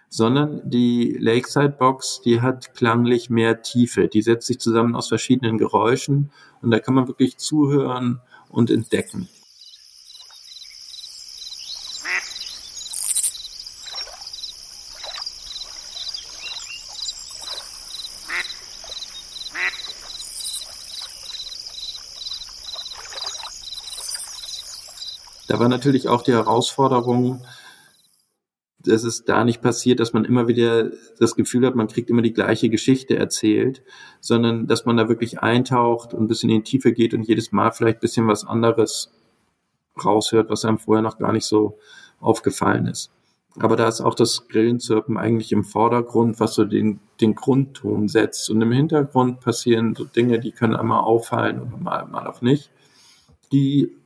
Sondern 0.09 0.62
die 0.64 1.16
Lakeside 1.21 1.71
Box, 1.79 2.21
die 2.25 2.40
hat 2.40 2.75
klanglich 2.75 3.29
mehr 3.29 3.62
Tiefe. 3.62 4.09
Die 4.09 4.23
setzt 4.23 4.47
sich 4.47 4.59
zusammen 4.61 4.95
aus 4.95 5.09
verschiedenen 5.09 5.59
Geräuschen 5.59 6.31
und 6.62 6.71
da 6.71 6.79
kann 6.79 6.95
man 6.95 7.09
wirklich 7.09 7.37
zuhören 7.38 8.21
und 8.49 8.71
entdecken. 8.71 9.29
Da 25.49 25.61
war 25.61 25.69
natürlich 25.69 26.09
auch 26.09 26.23
die 26.23 26.33
Herausforderung, 26.33 27.40
dass 28.87 29.05
es 29.05 29.25
da 29.25 29.44
nicht 29.44 29.62
passiert, 29.62 30.01
dass 30.01 30.12
man 30.12 30.25
immer 30.25 30.49
wieder 30.49 30.90
das 31.18 31.35
Gefühl 31.35 31.66
hat, 31.66 31.75
man 31.75 31.88
kriegt 31.88 32.11
immer 32.11 32.22
die 32.22 32.33
gleiche 32.33 32.68
Geschichte 32.68 33.16
erzählt, 33.16 33.83
sondern 34.20 34.66
dass 34.66 34.87
man 34.87 34.96
da 34.96 35.09
wirklich 35.09 35.40
eintaucht 35.40 36.14
und 36.14 36.25
ein 36.25 36.29
bisschen 36.29 36.51
in 36.51 36.59
die 36.59 36.70
Tiefe 36.70 36.92
geht 36.92 37.14
und 37.14 37.27
jedes 37.27 37.53
Mal 37.53 37.72
vielleicht 37.72 37.99
ein 37.99 38.01
bisschen 38.01 38.29
was 38.29 38.46
anderes 38.46 39.12
raushört, 40.03 40.51
was 40.51 40.64
einem 40.64 40.79
vorher 40.79 41.03
noch 41.03 41.18
gar 41.18 41.33
nicht 41.33 41.46
so 41.46 41.79
aufgefallen 42.20 42.87
ist. 42.87 43.11
Aber 43.59 43.77
da 43.77 43.88
ist 43.88 44.03
auch 44.03 44.14
das 44.14 44.49
Grillenzirpen 44.49 45.16
eigentlich 45.16 45.53
im 45.53 45.64
Vordergrund, 45.64 46.40
was 46.40 46.55
so 46.55 46.64
den, 46.64 47.01
den 47.20 47.35
Grundton 47.35 48.09
setzt. 48.09 48.51
Und 48.51 48.61
im 48.61 48.72
Hintergrund 48.72 49.40
passieren 49.40 49.94
so 49.94 50.05
Dinge, 50.05 50.38
die 50.38 50.53
können 50.53 50.77
einmal 50.77 51.01
auffallen 51.01 51.61
und 51.61 51.83
mal, 51.83 52.07
mal 52.07 52.27
auch 52.27 52.42
nicht. 52.42 52.70
Die 53.53 53.96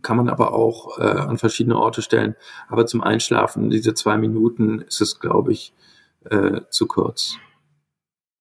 kann 0.00 0.16
man 0.16 0.28
aber 0.28 0.54
auch 0.54 0.98
äh, 0.98 1.02
an 1.02 1.38
verschiedene 1.38 1.76
Orte 1.76 2.02
stellen. 2.02 2.34
Aber 2.68 2.86
zum 2.86 3.02
Einschlafen, 3.02 3.70
diese 3.70 3.94
zwei 3.94 4.16
Minuten, 4.16 4.80
ist 4.80 5.00
es, 5.00 5.20
glaube 5.20 5.52
ich, 5.52 5.74
äh, 6.24 6.62
zu 6.70 6.86
kurz. 6.86 7.36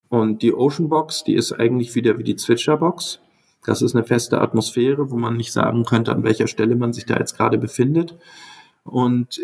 Und 0.09 0.41
die 0.41 0.53
Ocean 0.53 0.89
Box, 0.89 1.23
die 1.23 1.35
ist 1.35 1.53
eigentlich 1.53 1.95
wieder 1.95 2.17
wie 2.17 2.23
die 2.23 2.35
Zwitscher 2.35 2.77
Box. 2.77 3.19
Das 3.65 3.81
ist 3.81 3.95
eine 3.95 4.03
feste 4.03 4.41
Atmosphäre, 4.41 5.11
wo 5.11 5.17
man 5.17 5.37
nicht 5.37 5.51
sagen 5.51 5.85
könnte, 5.85 6.13
an 6.13 6.23
welcher 6.23 6.47
Stelle 6.47 6.75
man 6.75 6.93
sich 6.93 7.05
da 7.05 7.17
jetzt 7.17 7.37
gerade 7.37 7.57
befindet. 7.57 8.17
Und 8.83 9.39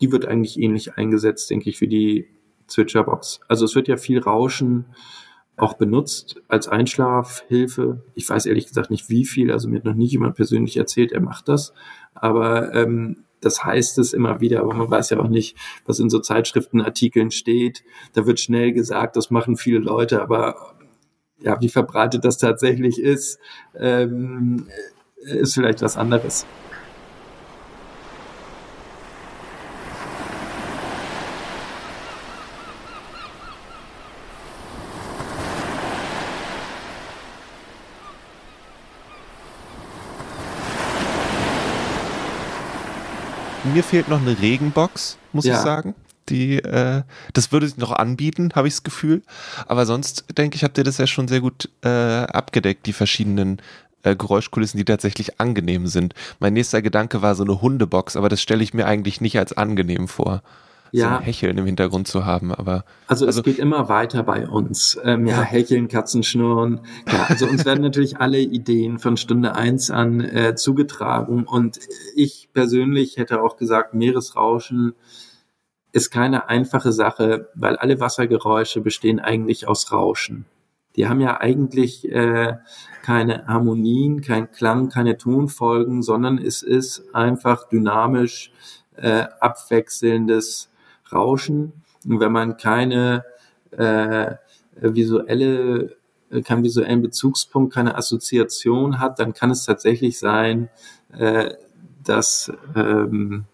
die 0.00 0.12
wird 0.12 0.26
eigentlich 0.26 0.58
ähnlich 0.58 0.94
eingesetzt, 0.94 1.50
denke 1.50 1.68
ich, 1.68 1.80
wie 1.80 1.88
die 1.88 2.28
Zwitscher 2.68 3.04
Box. 3.04 3.40
Also 3.48 3.64
es 3.64 3.74
wird 3.74 3.88
ja 3.88 3.96
viel 3.96 4.20
Rauschen 4.20 4.86
auch 5.60 5.74
benutzt 5.74 6.40
als 6.48 6.68
Einschlafhilfe. 6.68 8.02
Ich 8.14 8.28
weiß 8.28 8.46
ehrlich 8.46 8.66
gesagt 8.66 8.90
nicht 8.90 9.08
wie 9.08 9.24
viel, 9.24 9.52
also 9.52 9.68
mir 9.68 9.76
hat 9.76 9.84
noch 9.84 9.94
nie 9.94 10.06
jemand 10.06 10.36
persönlich 10.36 10.76
erzählt, 10.76 11.12
er 11.12 11.20
macht 11.20 11.48
das. 11.48 11.72
Aber 12.14 12.74
ähm, 12.74 13.24
das 13.40 13.64
heißt 13.64 13.98
es 13.98 14.12
immer 14.12 14.40
wieder, 14.40 14.60
aber 14.60 14.74
man 14.74 14.90
weiß 14.90 15.10
ja 15.10 15.20
auch 15.20 15.28
nicht, 15.28 15.56
was 15.86 15.98
in 15.98 16.10
so 16.10 16.18
Zeitschriftenartikeln 16.18 17.30
steht. 17.30 17.82
Da 18.12 18.26
wird 18.26 18.40
schnell 18.40 18.72
gesagt, 18.72 19.16
das 19.16 19.30
machen 19.30 19.56
viele 19.56 19.78
Leute, 19.78 20.22
aber 20.22 20.74
ja, 21.38 21.60
wie 21.60 21.68
verbreitet 21.68 22.24
das 22.24 22.38
tatsächlich 22.38 23.00
ist, 23.00 23.38
ähm, 23.78 24.66
ist 25.16 25.54
vielleicht 25.54 25.82
was 25.82 25.96
anderes. 25.96 26.46
Mir 43.72 43.82
fehlt 43.82 44.08
noch 44.08 44.20
eine 44.20 44.40
Regenbox, 44.40 45.18
muss 45.32 45.44
ja. 45.44 45.54
ich 45.54 45.60
sagen. 45.60 45.94
Die, 46.28 46.58
äh, 46.58 47.02
das 47.32 47.50
würde 47.50 47.66
sich 47.66 47.76
noch 47.76 47.92
anbieten, 47.92 48.52
habe 48.54 48.68
ich 48.68 48.74
das 48.74 48.82
Gefühl. 48.82 49.22
Aber 49.66 49.84
sonst 49.86 50.24
denke 50.36 50.56
ich, 50.56 50.64
habt 50.64 50.78
ihr 50.78 50.84
das 50.84 50.98
ja 50.98 51.06
schon 51.06 51.28
sehr 51.28 51.40
gut 51.40 51.68
äh, 51.82 51.88
abgedeckt, 51.88 52.86
die 52.86 52.92
verschiedenen 52.92 53.60
äh, 54.02 54.14
Geräuschkulissen, 54.14 54.78
die 54.78 54.84
tatsächlich 54.84 55.40
angenehm 55.40 55.86
sind. 55.86 56.14
Mein 56.38 56.52
nächster 56.52 56.82
Gedanke 56.82 57.22
war 57.22 57.34
so 57.34 57.42
eine 57.42 57.60
Hundebox, 57.60 58.16
aber 58.16 58.28
das 58.28 58.40
stelle 58.40 58.62
ich 58.62 58.74
mir 58.74 58.86
eigentlich 58.86 59.20
nicht 59.20 59.38
als 59.38 59.52
angenehm 59.52 60.08
vor 60.08 60.42
ja. 60.92 61.08
so 61.08 61.16
ein 61.16 61.22
Hecheln 61.22 61.58
im 61.58 61.66
Hintergrund 61.66 62.08
zu 62.08 62.24
haben. 62.24 62.52
Aber 62.52 62.84
also, 63.06 63.26
also 63.26 63.40
es 63.40 63.44
geht 63.44 63.58
immer 63.58 63.88
weiter 63.88 64.22
bei 64.22 64.48
uns. 64.48 64.98
Ähm, 65.04 65.26
ja, 65.26 65.42
Hecheln, 65.42 65.88
Katzenschnurren. 65.88 66.80
Ja, 67.10 67.26
also 67.28 67.46
uns 67.46 67.64
werden 67.64 67.82
natürlich 67.82 68.18
alle 68.18 68.40
Ideen 68.40 68.98
von 68.98 69.16
Stunde 69.16 69.54
eins 69.54 69.90
an 69.90 70.20
äh, 70.20 70.54
zugetragen. 70.54 71.44
Und 71.44 71.78
ich 72.14 72.48
persönlich 72.52 73.16
hätte 73.16 73.42
auch 73.42 73.56
gesagt, 73.56 73.94
Meeresrauschen 73.94 74.94
ist 75.92 76.10
keine 76.10 76.48
einfache 76.48 76.92
Sache, 76.92 77.48
weil 77.54 77.76
alle 77.76 78.00
Wassergeräusche 78.00 78.80
bestehen 78.80 79.18
eigentlich 79.18 79.66
aus 79.66 79.92
Rauschen. 79.92 80.46
Die 80.96 81.08
haben 81.08 81.20
ja 81.20 81.40
eigentlich 81.40 82.10
äh, 82.10 82.56
keine 83.02 83.46
Harmonien, 83.46 84.22
kein 84.22 84.50
Klang, 84.50 84.88
keine 84.88 85.16
Tonfolgen, 85.16 86.02
sondern 86.02 86.38
es 86.38 86.62
ist 86.62 87.14
einfach 87.14 87.68
dynamisch 87.68 88.52
äh, 88.96 89.24
abwechselndes 89.40 90.70
Rauschen. 91.12 91.72
Und 92.06 92.20
wenn 92.20 92.32
man 92.32 92.56
keine 92.56 93.24
äh, 93.70 94.34
visuelle, 94.80 95.96
keinen 96.44 96.64
visuellen 96.64 97.02
Bezugspunkt, 97.02 97.74
keine 97.74 97.96
Assoziation 97.96 99.00
hat, 99.00 99.18
dann 99.18 99.34
kann 99.34 99.50
es 99.50 99.64
tatsächlich 99.64 100.18
sein, 100.18 100.68
äh, 101.16 101.54
dass, 102.04 102.52
ähm, 102.74 103.44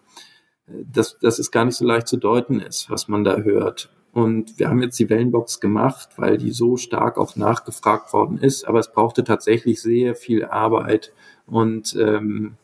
dass, 0.67 1.17
dass 1.19 1.39
es 1.39 1.51
gar 1.51 1.65
nicht 1.65 1.75
so 1.75 1.85
leicht 1.85 2.07
zu 2.07 2.17
deuten 2.17 2.59
ist, 2.59 2.89
was 2.89 3.07
man 3.07 3.23
da 3.23 3.37
hört. 3.37 3.89
Und 4.17 4.57
wir 4.57 4.69
haben 4.69 4.81
jetzt 4.81 4.97
die 4.97 5.09
Wellenbox 5.09 5.59
gemacht, 5.59 6.09
weil 6.17 6.37
die 6.37 6.51
so 6.51 6.77
stark 6.77 7.17
auch 7.17 7.35
nachgefragt 7.35 8.13
worden 8.13 8.39
ist. 8.39 8.67
Aber 8.67 8.79
es 8.79 8.91
brauchte 8.91 9.23
tatsächlich 9.23 9.81
sehr 9.81 10.15
viel 10.15 10.45
Arbeit 10.45 11.13
und 11.45 11.95
ähm, 11.95 12.55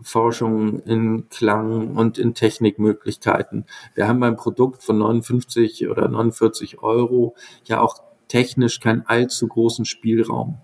Forschung 0.00 0.80
in 0.80 1.28
Klang 1.30 1.96
und 1.96 2.18
in 2.18 2.34
Technikmöglichkeiten. 2.34 3.64
Wir 3.94 4.08
haben 4.08 4.20
beim 4.20 4.36
Produkt 4.36 4.82
von 4.82 4.98
59 4.98 5.88
oder 5.88 6.08
49 6.08 6.82
Euro 6.82 7.34
ja 7.64 7.80
auch 7.80 8.02
technisch 8.28 8.80
keinen 8.80 9.06
allzu 9.06 9.48
großen 9.48 9.84
Spielraum. 9.84 10.58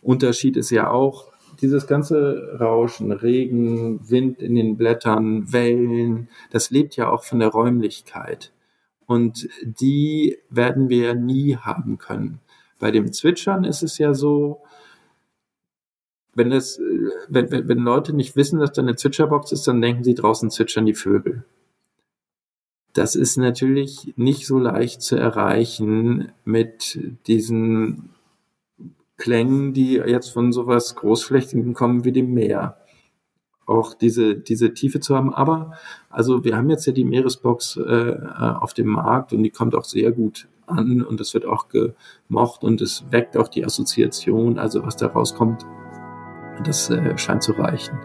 Unterschied 0.00 0.56
ist 0.56 0.70
ja 0.70 0.90
auch, 0.90 1.32
dieses 1.60 1.86
ganze 1.86 2.56
Rauschen, 2.60 3.12
Regen, 3.12 4.08
Wind 4.08 4.42
in 4.42 4.54
den 4.54 4.76
Blättern, 4.76 5.52
Wellen, 5.52 6.28
das 6.50 6.70
lebt 6.70 6.96
ja 6.96 7.10
auch 7.10 7.24
von 7.24 7.38
der 7.38 7.48
Räumlichkeit. 7.48 8.52
Und 9.06 9.48
die 9.62 10.38
werden 10.50 10.88
wir 10.88 11.14
nie 11.14 11.56
haben 11.56 11.98
können. 11.98 12.40
Bei 12.78 12.90
dem 12.90 13.12
Zwitschern 13.12 13.64
ist 13.64 13.82
es 13.82 13.98
ja 13.98 14.12
so, 14.12 14.60
wenn, 16.36 16.50
das, 16.50 16.78
wenn, 17.28 17.50
wenn, 17.50 17.68
wenn 17.68 17.78
Leute 17.78 18.12
nicht 18.12 18.36
wissen, 18.36 18.60
dass 18.60 18.72
da 18.72 18.82
eine 18.82 18.94
Zwitscherbox 18.94 19.52
ist, 19.52 19.66
dann 19.66 19.80
denken 19.80 20.04
sie, 20.04 20.14
draußen 20.14 20.50
zwitschern 20.50 20.86
die 20.86 20.94
Vögel. 20.94 21.44
Das 22.92 23.14
ist 23.14 23.36
natürlich 23.36 24.14
nicht 24.16 24.46
so 24.46 24.58
leicht 24.58 25.02
zu 25.02 25.16
erreichen 25.16 26.32
mit 26.44 26.98
diesen 27.26 28.10
Klängen, 29.16 29.72
die 29.72 29.94
jetzt 29.94 30.30
von 30.30 30.52
sowas 30.52 30.94
Großflächigen 30.94 31.74
kommen 31.74 32.04
wie 32.04 32.12
dem 32.12 32.32
Meer. 32.32 32.76
Auch 33.64 33.94
diese, 33.94 34.36
diese 34.36 34.72
Tiefe 34.74 35.00
zu 35.00 35.16
haben. 35.16 35.34
Aber, 35.34 35.72
also 36.10 36.44
wir 36.44 36.56
haben 36.56 36.70
jetzt 36.70 36.86
ja 36.86 36.92
die 36.92 37.04
Meeresbox 37.04 37.76
äh, 37.78 38.16
auf 38.38 38.74
dem 38.74 38.88
Markt 38.88 39.32
und 39.32 39.42
die 39.42 39.50
kommt 39.50 39.74
auch 39.74 39.84
sehr 39.84 40.12
gut 40.12 40.48
an 40.66 41.02
und 41.02 41.20
es 41.20 41.34
wird 41.34 41.46
auch 41.46 41.68
gemocht 41.68 42.62
und 42.62 42.80
es 42.80 43.04
weckt 43.10 43.36
auch 43.36 43.48
die 43.48 43.64
Assoziation, 43.64 44.58
also 44.58 44.84
was 44.84 44.96
da 44.96 45.06
rauskommt, 45.06 45.64
das 46.64 46.90
äh, 46.90 47.16
scheint 47.16 47.42
zu 47.42 47.52
reichen. 47.52 47.98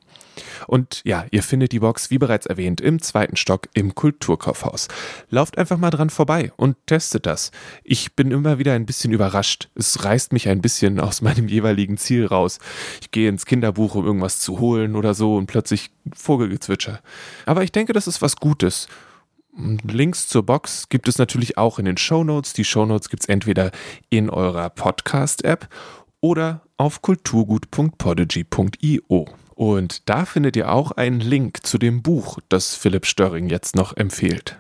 Und 0.68 1.02
ja, 1.06 1.26
ihr 1.32 1.42
findet 1.44 1.72
die 1.72 1.80
Box, 1.80 2.12
wie 2.12 2.18
bereits 2.18 2.46
erwähnt, 2.46 2.82
im 2.82 3.02
zweiten 3.02 3.38
Stock 3.38 3.70
im 3.74 3.96
Kulturkaufhaus. 3.96 4.90
Lauft 5.30 5.58
einfach 5.58 5.78
mal 5.78 5.92
dran 5.92 6.10
vorbei 6.10 6.52
und 6.58 6.76
testet 6.88 7.26
das. 7.26 7.52
Ich 7.86 8.16
bin 8.16 8.32
immer 8.32 8.60
wieder 8.60 8.74
ein 8.74 8.86
bisschen 8.86 9.14
überrascht. 9.14 9.70
Es 9.76 10.04
reißt 10.04 10.34
mich 10.34 10.50
ein 10.50 10.62
bisschen 10.62 11.00
aus 11.00 11.22
meinem 11.22 11.48
jeweiligen 11.48 11.98
Ziel 11.98 12.26
raus. 12.26 12.60
Ich 13.00 13.12
gehe 13.12 13.30
ins 13.30 13.46
Kinderbuch, 13.46 13.96
um 13.96 14.06
irgendwas 14.06 14.40
zu 14.42 14.60
holen 14.60 14.98
oder 14.98 15.14
so 15.14 15.38
und 15.38 15.48
plötzlich 15.48 15.90
Vogelgezwitscher. 16.14 17.00
Aber 17.46 17.64
ich 17.64 17.72
denke, 17.72 17.94
das 17.94 18.08
ist 18.08 18.22
was 18.22 18.36
Gutes. 18.36 18.90
Links 19.84 20.28
zur 20.28 20.44
Box 20.44 20.90
gibt 20.90 21.08
es 21.08 21.18
natürlich 21.18 21.58
auch 21.58 21.80
in 21.80 21.86
den 21.86 21.98
Show 21.98 22.24
Notes. 22.24 22.54
Die 22.54 22.64
Show 22.64 22.86
Notes 22.86 23.10
gibt 23.10 23.24
es 23.24 23.30
entweder 23.30 23.72
in 24.10 24.30
eurer 24.30 24.70
Podcast-App 24.70 25.68
oder 26.22 26.62
auf 26.78 27.02
kulturgut.podigy.io. 27.02 29.26
Und 29.56 30.08
da 30.10 30.26
findet 30.26 30.56
ihr 30.56 30.72
auch 30.72 30.92
einen 30.92 31.20
Link 31.20 31.66
zu 31.66 31.78
dem 31.78 32.02
Buch, 32.02 32.40
das 32.48 32.76
Philipp 32.76 33.06
Störring 33.06 33.50
jetzt 33.50 33.76
noch 33.76 33.98
empfiehlt. 33.98 34.58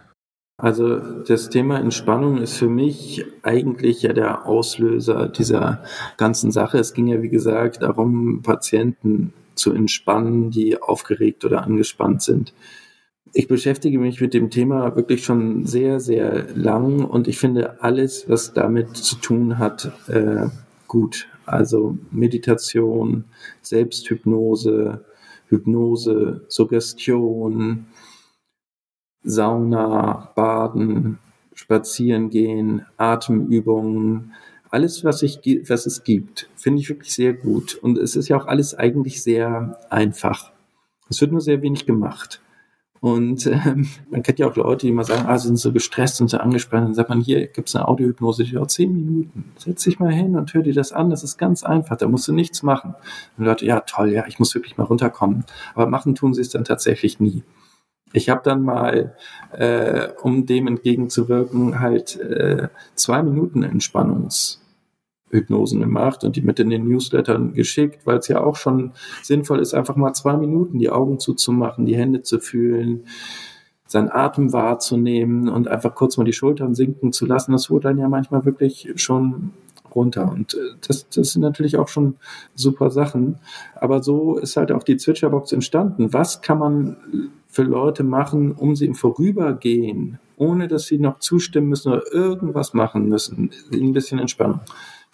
Also 0.57 0.99
das 0.99 1.49
Thema 1.49 1.79
Entspannung 1.79 2.39
ist 2.39 2.57
für 2.57 2.67
mich 2.67 3.23
eigentlich 3.43 4.01
ja 4.01 4.11
der 4.11 4.45
Auslöser 4.45 5.29
dieser 5.29 5.85
ganzen 6.17 6.51
Sache. 6.51 6.79
Es 6.79 6.93
ging 6.93 7.07
ja, 7.07 7.21
wie 7.21 7.29
gesagt, 7.29 7.81
darum, 7.81 8.41
Patienten 8.41 9.31
zu 9.55 9.71
entspannen, 9.71 10.51
die 10.51 10.81
aufgeregt 10.81 11.45
oder 11.45 11.63
angespannt 11.63 12.21
sind. 12.21 12.53
Ich 13.31 13.47
beschäftige 13.47 13.99
mich 13.99 14.21
mit 14.21 14.33
dem 14.33 14.49
Thema 14.49 14.95
wirklich 14.95 15.23
schon 15.23 15.65
sehr, 15.65 15.99
sehr 15.99 16.47
lang 16.55 17.05
und 17.05 17.27
ich 17.27 17.37
finde 17.37 17.81
alles, 17.83 18.27
was 18.27 18.53
damit 18.53 18.97
zu 18.97 19.17
tun 19.17 19.59
hat, 19.59 19.91
äh, 20.07 20.47
gut. 20.87 21.27
Also 21.45 21.97
Meditation, 22.11 23.25
Selbsthypnose, 23.61 25.05
Hypnose, 25.47 26.45
Suggestion, 26.47 27.87
Sauna, 29.23 30.31
Baden, 30.35 31.19
Spazieren 31.53 32.29
gehen, 32.29 32.85
Atemübungen, 32.97 34.33
alles, 34.69 35.03
was, 35.03 35.23
ich, 35.23 35.39
was 35.67 35.85
es 35.87 36.03
gibt, 36.03 36.49
finde 36.55 36.81
ich 36.81 36.89
wirklich 36.89 37.13
sehr 37.13 37.33
gut. 37.33 37.75
Und 37.75 37.97
es 37.97 38.15
ist 38.15 38.27
ja 38.27 38.37
auch 38.37 38.45
alles 38.45 38.75
eigentlich 38.75 39.23
sehr 39.23 39.79
einfach. 39.89 40.51
Es 41.09 41.19
wird 41.21 41.31
nur 41.31 41.41
sehr 41.41 41.61
wenig 41.61 41.85
gemacht. 41.85 42.41
Und 43.01 43.45
ähm, 43.47 43.87
man 44.09 44.23
kennt 44.23 44.39
ja 44.39 44.47
auch 44.47 44.55
Leute, 44.55 44.85
die 44.85 44.89
immer 44.89 45.03
sagen, 45.03 45.25
ah, 45.27 45.37
sind 45.37 45.57
so 45.57 45.71
gestresst 45.71 46.19
und 46.21 46.29
so 46.29 46.37
angespannt. 46.37 46.87
Dann 46.87 46.93
sagt 46.93 47.09
man, 47.09 47.21
hier 47.21 47.47
gibt's 47.47 47.75
eine 47.75 47.87
Audiohypnose, 47.87 48.43
die 48.43 48.51
dauert 48.51 48.71
zehn 48.71 48.93
Minuten. 48.93 49.51
Setz 49.57 49.83
dich 49.83 49.99
mal 49.99 50.11
hin 50.11 50.35
und 50.35 50.53
hör 50.53 50.63
dir 50.63 50.73
das 50.73 50.91
an. 50.91 51.09
Das 51.09 51.23
ist 51.23 51.37
ganz 51.37 51.63
einfach. 51.63 51.97
Da 51.97 52.07
musst 52.07 52.27
du 52.27 52.33
nichts 52.33 52.61
machen. 52.63 52.95
Und 53.37 53.45
Leute, 53.45 53.65
ja 53.65 53.79
toll, 53.81 54.11
ja, 54.11 54.25
ich 54.27 54.39
muss 54.39 54.53
wirklich 54.53 54.77
mal 54.77 54.83
runterkommen. 54.83 55.45
Aber 55.75 55.87
machen 55.87 56.15
tun 56.15 56.33
sie 56.33 56.41
es 56.41 56.49
dann 56.49 56.65
tatsächlich 56.65 57.19
nie. 57.19 57.43
Ich 58.11 58.29
habe 58.29 58.41
dann 58.43 58.63
mal, 58.63 59.15
äh, 59.51 60.09
um 60.21 60.45
dem 60.45 60.67
entgegenzuwirken, 60.67 61.79
halt 61.79 62.19
äh, 62.19 62.69
zwei 62.95 63.21
Minuten 63.21 63.63
Entspannungs 63.63 64.59
Hypnosen 65.29 65.79
gemacht 65.79 66.23
und 66.23 66.35
die 66.35 66.41
mit 66.41 66.59
in 66.59 66.69
den 66.69 66.87
Newslettern 66.87 67.53
geschickt, 67.53 68.05
weil 68.05 68.17
es 68.17 68.27
ja 68.27 68.41
auch 68.41 68.55
schon 68.55 68.91
sinnvoll 69.21 69.59
ist, 69.59 69.73
einfach 69.73 69.95
mal 69.95 70.13
zwei 70.13 70.37
Minuten 70.37 70.79
die 70.79 70.89
Augen 70.89 71.19
zuzumachen, 71.19 71.85
die 71.85 71.95
Hände 71.95 72.21
zu 72.21 72.39
fühlen, 72.39 73.05
seinen 73.85 74.09
Atem 74.09 74.53
wahrzunehmen 74.53 75.49
und 75.49 75.67
einfach 75.67 75.95
kurz 75.95 76.17
mal 76.17 76.23
die 76.23 76.33
Schultern 76.33 76.75
sinken 76.75 77.11
zu 77.11 77.25
lassen. 77.25 77.51
Das 77.51 77.69
holt 77.69 77.85
dann 77.85 77.97
ja 77.97 78.07
manchmal 78.07 78.45
wirklich 78.45 78.91
schon 78.95 79.51
runter. 79.93 80.31
Und 80.31 80.53
äh, 80.53 80.75
das, 80.87 81.09
das 81.09 81.31
sind 81.31 81.41
natürlich 81.41 81.77
auch 81.77 81.87
schon 81.87 82.15
super 82.53 82.91
Sachen. 82.91 83.39
Aber 83.75 84.03
so 84.03 84.37
ist 84.37 84.57
halt 84.57 84.71
auch 84.71 84.83
die 84.83 84.97
Zwitscherbox 84.97 85.51
entstanden. 85.51 86.13
Was 86.13 86.41
kann 86.41 86.59
man 86.59 86.97
für 87.47 87.63
Leute 87.63 88.03
machen, 88.03 88.51
um 88.51 88.75
sie 88.75 88.85
im 88.85 88.93
Vorübergehen, 88.93 90.19
ohne 90.37 90.67
dass 90.67 90.85
sie 90.85 90.99
noch 90.99 91.17
zustimmen 91.17 91.69
müssen 91.69 91.91
oder 91.91 92.03
irgendwas 92.13 92.75
machen 92.75 93.09
müssen, 93.09 93.49
ein 93.73 93.93
bisschen 93.93 94.19
Entspannung 94.19 94.61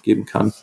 geben 0.05 0.25
kann. 0.25 0.53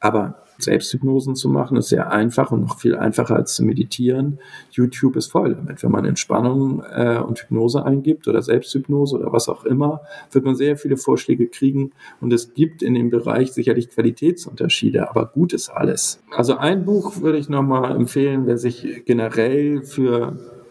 Aber 0.00 0.42
Selbsthypnosen 0.58 1.34
zu 1.34 1.48
machen, 1.48 1.76
ist 1.76 1.88
sehr 1.88 2.10
einfach 2.10 2.50
und 2.52 2.62
noch 2.62 2.78
viel 2.78 2.96
einfacher 2.96 3.36
als 3.36 3.54
zu 3.54 3.64
meditieren. 3.64 4.38
YouTube 4.70 5.16
ist 5.16 5.30
voll 5.30 5.54
damit. 5.54 5.82
Wenn 5.82 5.90
man 5.90 6.04
Entspannung 6.04 6.82
äh, 6.90 7.18
und 7.18 7.40
Hypnose 7.40 7.84
eingibt 7.84 8.28
oder 8.28 8.42
Selbsthypnose 8.42 9.18
oder 9.18 9.32
was 9.32 9.48
auch 9.48 9.64
immer, 9.64 10.02
wird 10.30 10.44
man 10.44 10.54
sehr 10.54 10.76
viele 10.76 10.96
Vorschläge 10.96 11.48
kriegen. 11.48 11.92
Und 12.20 12.32
es 12.32 12.54
gibt 12.54 12.82
in 12.82 12.94
dem 12.94 13.10
Bereich 13.10 13.52
sicherlich 13.52 13.90
Qualitätsunterschiede, 13.90 15.08
aber 15.10 15.26
gut 15.26 15.52
ist 15.52 15.68
alles. 15.68 16.22
Also 16.34 16.56
ein 16.56 16.84
Buch 16.84 17.20
würde 17.20 17.38
ich 17.38 17.48
nochmal 17.48 17.94
empfehlen, 17.96 18.46
wer 18.46 18.58
sich 18.58 19.04
generell 19.04 19.82
für 19.82 20.61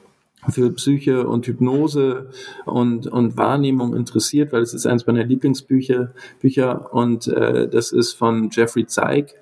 für 0.49 0.71
Psyche 0.71 1.27
und 1.27 1.45
Hypnose 1.45 2.29
und, 2.65 3.07
und 3.07 3.37
Wahrnehmung 3.37 3.95
interessiert, 3.95 4.51
weil 4.51 4.61
es 4.61 4.73
ist 4.73 4.85
eines 4.87 5.05
meiner 5.05 5.23
Lieblingsbücher 5.23 6.13
Bücher 6.39 6.93
und 6.93 7.27
äh, 7.27 7.67
das 7.69 7.91
ist 7.91 8.13
von 8.13 8.49
Jeffrey 8.51 8.85
Zeig, 8.85 9.35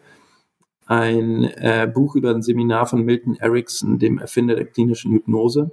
ein 0.86 1.44
äh, 1.44 1.90
Buch 1.94 2.16
über 2.16 2.32
ein 2.32 2.42
Seminar 2.42 2.88
von 2.88 3.06
Milton 3.06 3.36
Erickson, 3.36 4.00
dem 4.00 4.18
Erfinder 4.18 4.56
der 4.56 4.66
klinischen 4.66 5.14
Hypnose. 5.14 5.72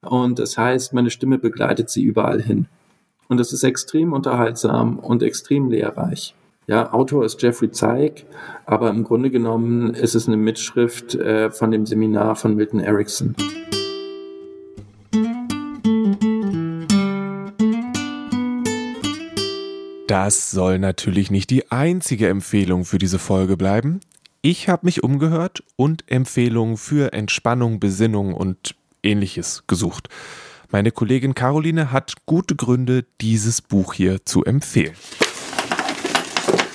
Und 0.00 0.38
das 0.38 0.56
heißt, 0.58 0.94
meine 0.94 1.10
Stimme 1.10 1.38
begleitet 1.38 1.90
sie 1.90 2.02
überall 2.02 2.40
hin. 2.40 2.66
Und 3.28 3.38
das 3.38 3.52
ist 3.52 3.62
extrem 3.62 4.12
unterhaltsam 4.12 4.98
und 4.98 5.22
extrem 5.22 5.70
lehrreich. 5.70 6.34
Ja, 6.66 6.92
Autor 6.92 7.24
ist 7.24 7.42
Jeffrey 7.42 7.70
Zeig, 7.70 8.24
aber 8.66 8.90
im 8.90 9.04
Grunde 9.04 9.30
genommen 9.30 9.94
ist 9.94 10.14
es 10.14 10.28
eine 10.28 10.36
Mitschrift 10.36 11.14
äh, 11.14 11.50
von 11.50 11.70
dem 11.70 11.86
Seminar 11.86 12.36
von 12.36 12.54
Milton 12.54 12.80
Erickson. 12.80 13.34
Das 20.12 20.50
soll 20.50 20.78
natürlich 20.78 21.30
nicht 21.30 21.48
die 21.48 21.72
einzige 21.72 22.28
Empfehlung 22.28 22.84
für 22.84 22.98
diese 22.98 23.18
Folge 23.18 23.56
bleiben. 23.56 24.00
Ich 24.42 24.68
habe 24.68 24.84
mich 24.84 25.02
umgehört 25.02 25.62
und 25.76 26.04
Empfehlungen 26.06 26.76
für 26.76 27.14
Entspannung, 27.14 27.80
Besinnung 27.80 28.34
und 28.34 28.74
ähnliches 29.02 29.64
gesucht. 29.66 30.10
Meine 30.70 30.90
Kollegin 30.90 31.34
Caroline 31.34 31.92
hat 31.92 32.12
gute 32.26 32.56
Gründe, 32.56 33.06
dieses 33.22 33.62
Buch 33.62 33.94
hier 33.94 34.26
zu 34.26 34.44
empfehlen. 34.44 34.94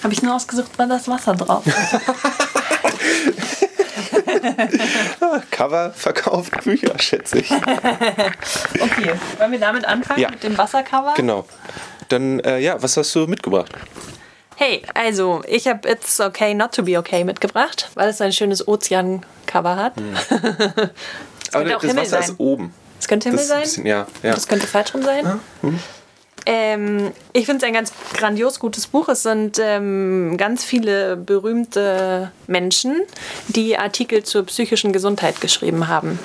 Habe 0.02 0.16
ich 0.16 0.24
nur 0.24 0.34
ausgesucht, 0.34 0.72
weil 0.78 0.90
das 0.90 1.08
Wasser 1.08 1.36
drauf 1.36 1.64
ist. 1.68 1.78
Cover 5.52 5.92
verkauft 5.92 6.64
Bücher, 6.64 6.98
schätze 6.98 7.38
ich. 7.38 7.52
okay, 7.52 9.14
wollen 9.38 9.52
wir 9.52 9.60
damit 9.60 9.86
anfangen? 9.86 10.22
Ja. 10.22 10.32
Mit 10.32 10.42
dem 10.42 10.58
Wassercover? 10.58 11.14
Genau. 11.16 11.46
Dann, 12.10 12.40
äh, 12.40 12.60
ja, 12.60 12.82
was 12.82 12.98
hast 12.98 13.14
du 13.16 13.28
mitgebracht? 13.28 13.72
Hey, 14.56 14.82
also 14.96 15.44
ich 15.48 15.68
habe 15.68 15.88
It's 15.88 16.20
Okay 16.20 16.54
Not 16.54 16.74
to 16.74 16.84
Be 16.84 16.98
Okay 16.98 17.24
mitgebracht, 17.24 17.90
weil 17.94 18.10
es 18.10 18.22
ein 18.22 18.34
schönes 18.34 18.68
Ozean-Cover 18.68 19.76
hat. 19.76 19.96
Hm. 19.98 20.16
Aber 21.54 21.64
das 21.64 21.82
Himmel 21.82 21.98
Wasser 21.98 22.10
sein. 22.10 22.24
ist 22.24 22.40
oben. 22.40 22.74
Es 23.00 23.08
könnte 23.08 23.30
Himmel 23.30 23.40
das 23.40 23.48
sein? 23.48 23.62
Bisschen, 23.62 23.86
ja, 23.86 24.08
ja. 24.24 24.34
Das 24.34 24.48
könnte 24.48 24.66
Fallschirm 24.68 25.04
sein? 25.04 25.26
Ja. 25.26 25.40
Hm. 25.62 25.80
Ähm, 26.50 27.12
ich 27.34 27.46
finde 27.46 27.58
es 27.58 27.68
ein 27.68 27.74
ganz 27.74 27.92
grandios 28.14 28.60
gutes 28.60 28.88
Buch. 28.88 29.10
Es 29.10 29.24
sind 29.24 29.60
ähm, 29.62 30.38
ganz 30.38 30.64
viele 30.64 31.18
berühmte 31.18 32.32
Menschen, 32.48 33.02
die 33.50 33.78
Artikel 33.78 34.24
zur 34.24 34.46
psychischen 34.46 34.94
Gesundheit 34.94 35.42
geschrieben 35.42 35.90
haben. 35.90 36.20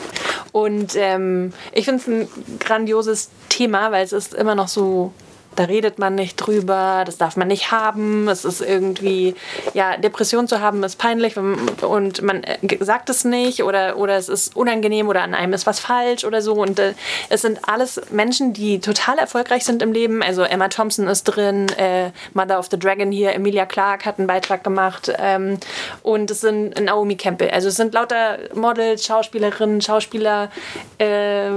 Und 0.52 0.94
ähm, 0.96 1.52
ich 1.72 1.86
finde 1.86 2.00
es 2.00 2.06
ein 2.06 2.58
grandioses 2.60 3.30
Thema, 3.48 3.90
weil 3.90 4.04
es 4.04 4.12
ist 4.12 4.32
immer 4.32 4.54
noch 4.54 4.68
so 4.68 5.12
da 5.56 5.64
redet 5.64 5.98
man 5.98 6.14
nicht 6.14 6.36
drüber, 6.36 7.02
das 7.04 7.18
darf 7.18 7.36
man 7.36 7.48
nicht 7.48 7.70
haben. 7.70 8.28
Es 8.28 8.44
ist 8.44 8.60
irgendwie, 8.60 9.34
ja, 9.74 9.96
Depression 9.96 10.48
zu 10.48 10.60
haben 10.60 10.82
ist 10.82 10.96
peinlich 10.96 11.36
und 11.36 12.22
man 12.22 12.42
äh, 12.44 12.58
sagt 12.80 13.10
es 13.10 13.24
nicht 13.24 13.62
oder, 13.62 13.96
oder 13.98 14.16
es 14.16 14.28
ist 14.28 14.56
unangenehm 14.56 15.08
oder 15.08 15.22
an 15.22 15.34
einem 15.34 15.52
ist 15.52 15.66
was 15.66 15.80
falsch 15.80 16.24
oder 16.24 16.40
so. 16.40 16.54
Und 16.54 16.78
äh, 16.78 16.94
es 17.28 17.42
sind 17.42 17.60
alles 17.68 18.00
Menschen, 18.10 18.52
die 18.52 18.80
total 18.80 19.18
erfolgreich 19.18 19.64
sind 19.64 19.82
im 19.82 19.92
Leben. 19.92 20.22
Also 20.22 20.42
Emma 20.42 20.68
Thompson 20.68 21.06
ist 21.06 21.24
drin, 21.24 21.68
äh, 21.76 22.10
Mother 22.32 22.58
of 22.58 22.68
the 22.70 22.78
Dragon 22.78 23.12
hier, 23.12 23.34
Emilia 23.34 23.66
Clarke 23.66 24.06
hat 24.06 24.18
einen 24.18 24.26
Beitrag 24.26 24.64
gemacht 24.64 25.12
ähm, 25.18 25.58
und 26.02 26.30
es 26.30 26.40
sind 26.40 26.80
Naomi 26.80 27.16
Campbell. 27.16 27.50
Also 27.50 27.68
es 27.68 27.76
sind 27.76 27.94
lauter 27.94 28.38
Models, 28.54 29.04
Schauspielerinnen, 29.04 29.80
Schauspieler, 29.82 30.50
äh, 30.98 31.50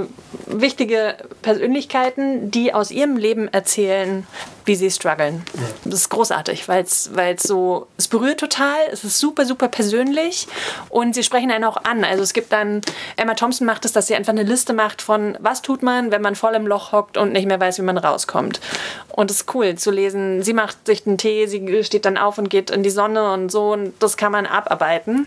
wichtige 0.46 1.16
Persönlichkeiten, 1.42 2.50
die 2.50 2.74
aus 2.74 2.90
ihrem 2.90 3.16
Leben 3.16 3.48
erzählen 3.48 3.85
erzählen, 3.88 4.26
wie 4.66 4.74
sie 4.74 4.90
strugglen. 4.90 5.42
Das 5.84 5.94
ist 5.94 6.08
großartig, 6.10 6.68
weil 6.68 6.84
es 6.84 7.10
so, 7.42 7.86
es 7.96 8.08
berührt 8.08 8.40
total, 8.40 8.76
es 8.92 9.04
ist 9.04 9.18
super, 9.18 9.46
super 9.46 9.68
persönlich 9.68 10.46
und 10.88 11.14
sie 11.14 11.22
sprechen 11.22 11.50
einen 11.50 11.64
auch 11.64 11.78
an. 11.84 12.04
Also 12.04 12.22
es 12.22 12.32
gibt 12.32 12.52
dann, 12.52 12.82
Emma 13.16 13.34
Thompson 13.34 13.66
macht 13.66 13.84
es, 13.84 13.92
dass 13.92 14.08
sie 14.08 14.14
einfach 14.14 14.32
eine 14.32 14.42
Liste 14.42 14.72
macht 14.72 15.02
von, 15.02 15.38
was 15.40 15.62
tut 15.62 15.82
man, 15.82 16.10
wenn 16.10 16.22
man 16.22 16.34
voll 16.34 16.54
im 16.54 16.66
Loch 16.66 16.92
hockt 16.92 17.16
und 17.16 17.32
nicht 17.32 17.46
mehr 17.46 17.60
weiß, 17.60 17.78
wie 17.78 17.82
man 17.82 17.98
rauskommt. 17.98 18.60
Und 19.08 19.30
es 19.30 19.38
ist 19.38 19.54
cool 19.54 19.76
zu 19.76 19.90
lesen. 19.90 20.42
Sie 20.42 20.52
macht 20.52 20.86
sich 20.86 21.06
einen 21.06 21.18
Tee, 21.18 21.46
sie 21.46 21.84
steht 21.84 22.04
dann 22.04 22.18
auf 22.18 22.38
und 22.38 22.50
geht 22.50 22.70
in 22.70 22.82
die 22.82 22.90
Sonne 22.90 23.32
und 23.32 23.50
so 23.50 23.72
und 23.72 23.94
das 24.00 24.16
kann 24.16 24.32
man 24.32 24.46
abarbeiten. 24.46 25.26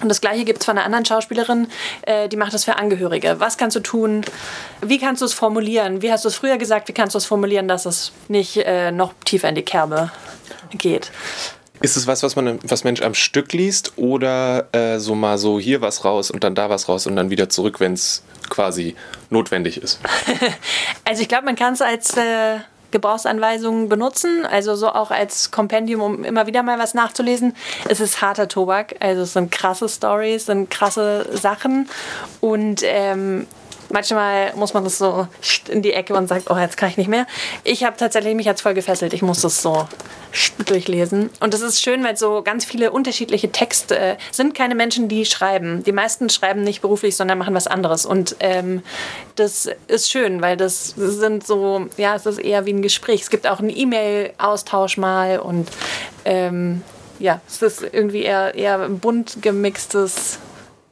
Und 0.00 0.08
das 0.08 0.20
gleiche 0.20 0.44
gibt 0.44 0.60
es 0.60 0.64
von 0.64 0.76
einer 0.76 0.84
anderen 0.84 1.04
Schauspielerin, 1.04 1.66
äh, 2.02 2.28
die 2.28 2.36
macht 2.36 2.54
das 2.54 2.64
für 2.64 2.76
Angehörige. 2.76 3.40
Was 3.40 3.58
kannst 3.58 3.76
du 3.76 3.80
tun? 3.80 4.24
Wie 4.80 4.98
kannst 4.98 5.22
du 5.22 5.26
es 5.26 5.34
formulieren? 5.34 6.02
Wie 6.02 6.12
hast 6.12 6.24
du 6.24 6.28
es 6.28 6.36
früher 6.36 6.56
gesagt? 6.56 6.88
Wie 6.88 6.92
kannst 6.92 7.14
du 7.14 7.18
es 7.18 7.26
formulieren, 7.26 7.66
dass 7.66 7.84
es 7.84 8.12
nicht 8.28 8.56
äh, 8.58 8.77
noch 8.92 9.14
tiefer 9.24 9.48
in 9.48 9.54
die 9.54 9.62
Kerbe 9.62 10.10
geht? 10.70 11.10
Ist 11.80 11.96
es 11.96 12.06
was, 12.06 12.22
was 12.22 12.34
man 12.34 12.58
was 12.62 12.82
Mensch 12.82 13.02
am 13.02 13.14
Stück 13.14 13.52
liest 13.52 13.92
oder 13.96 14.68
äh, 14.72 14.98
so 14.98 15.14
mal 15.14 15.38
so 15.38 15.60
hier 15.60 15.80
was 15.80 16.04
raus 16.04 16.30
und 16.30 16.42
dann 16.42 16.54
da 16.54 16.70
was 16.70 16.88
raus 16.88 17.06
und 17.06 17.14
dann 17.14 17.30
wieder 17.30 17.48
zurück, 17.48 17.78
wenn 17.78 17.92
es 17.92 18.24
quasi 18.48 18.96
notwendig 19.30 19.80
ist? 19.80 20.00
also 21.04 21.22
ich 21.22 21.28
glaube, 21.28 21.44
man 21.44 21.54
kann 21.54 21.74
es 21.74 21.82
als 21.82 22.16
äh, 22.16 22.58
Gebrauchsanweisungen 22.90 23.88
benutzen, 23.88 24.46
also 24.50 24.74
so 24.74 24.88
auch 24.88 25.10
als 25.10 25.50
Kompendium, 25.50 26.00
um 26.00 26.24
immer 26.24 26.46
wieder 26.46 26.62
mal 26.62 26.78
was 26.78 26.94
nachzulesen. 26.94 27.54
Es 27.88 28.00
ist 28.00 28.22
harter 28.22 28.48
Tobak, 28.48 28.96
also 29.00 29.22
es 29.22 29.34
sind 29.34 29.50
krasse 29.50 29.88
Stories, 29.88 30.46
sind 30.46 30.70
krasse 30.70 31.26
Sachen 31.36 31.88
und 32.40 32.80
ähm, 32.84 33.46
manchmal 33.90 34.54
muss 34.54 34.74
man 34.74 34.84
das 34.84 34.98
so 34.98 35.26
in 35.68 35.82
die 35.82 35.92
Ecke 35.92 36.14
und 36.14 36.28
sagt, 36.28 36.50
oh, 36.50 36.56
jetzt 36.56 36.76
kann 36.76 36.90
ich 36.90 36.96
nicht 36.96 37.08
mehr. 37.08 37.26
Ich 37.64 37.84
habe 37.84 37.96
tatsächlich 37.96 38.34
mich 38.34 38.46
jetzt 38.46 38.62
voll 38.62 38.74
gefesselt. 38.74 39.12
Ich 39.12 39.22
muss 39.22 39.40
das 39.40 39.62
so 39.62 39.86
durchlesen. 40.66 41.30
Und 41.40 41.54
das 41.54 41.62
ist 41.62 41.82
schön, 41.82 42.04
weil 42.04 42.16
so 42.16 42.42
ganz 42.42 42.64
viele 42.64 42.90
unterschiedliche 42.90 43.50
Texte 43.50 43.98
äh, 43.98 44.16
sind 44.30 44.54
keine 44.54 44.74
Menschen, 44.74 45.08
die 45.08 45.24
schreiben. 45.24 45.82
Die 45.84 45.92
meisten 45.92 46.28
schreiben 46.28 46.62
nicht 46.62 46.82
beruflich, 46.82 47.16
sondern 47.16 47.38
machen 47.38 47.54
was 47.54 47.66
anderes. 47.66 48.04
Und 48.04 48.36
ähm, 48.40 48.82
das 49.36 49.68
ist 49.86 50.10
schön, 50.10 50.42
weil 50.42 50.56
das 50.56 50.94
sind 50.96 51.46
so, 51.46 51.86
ja, 51.96 52.14
es 52.14 52.26
ist 52.26 52.38
eher 52.38 52.66
wie 52.66 52.72
ein 52.72 52.82
Gespräch. 52.82 53.22
Es 53.22 53.30
gibt 53.30 53.46
auch 53.46 53.60
einen 53.60 53.74
E-Mail-Austausch 53.74 54.98
mal 54.98 55.38
und 55.38 55.68
ähm, 56.24 56.82
ja, 57.18 57.40
es 57.48 57.62
ist 57.62 57.82
irgendwie 57.82 58.22
eher, 58.22 58.54
eher 58.54 58.88
bunt 58.88 59.42
gemixtes 59.42 60.38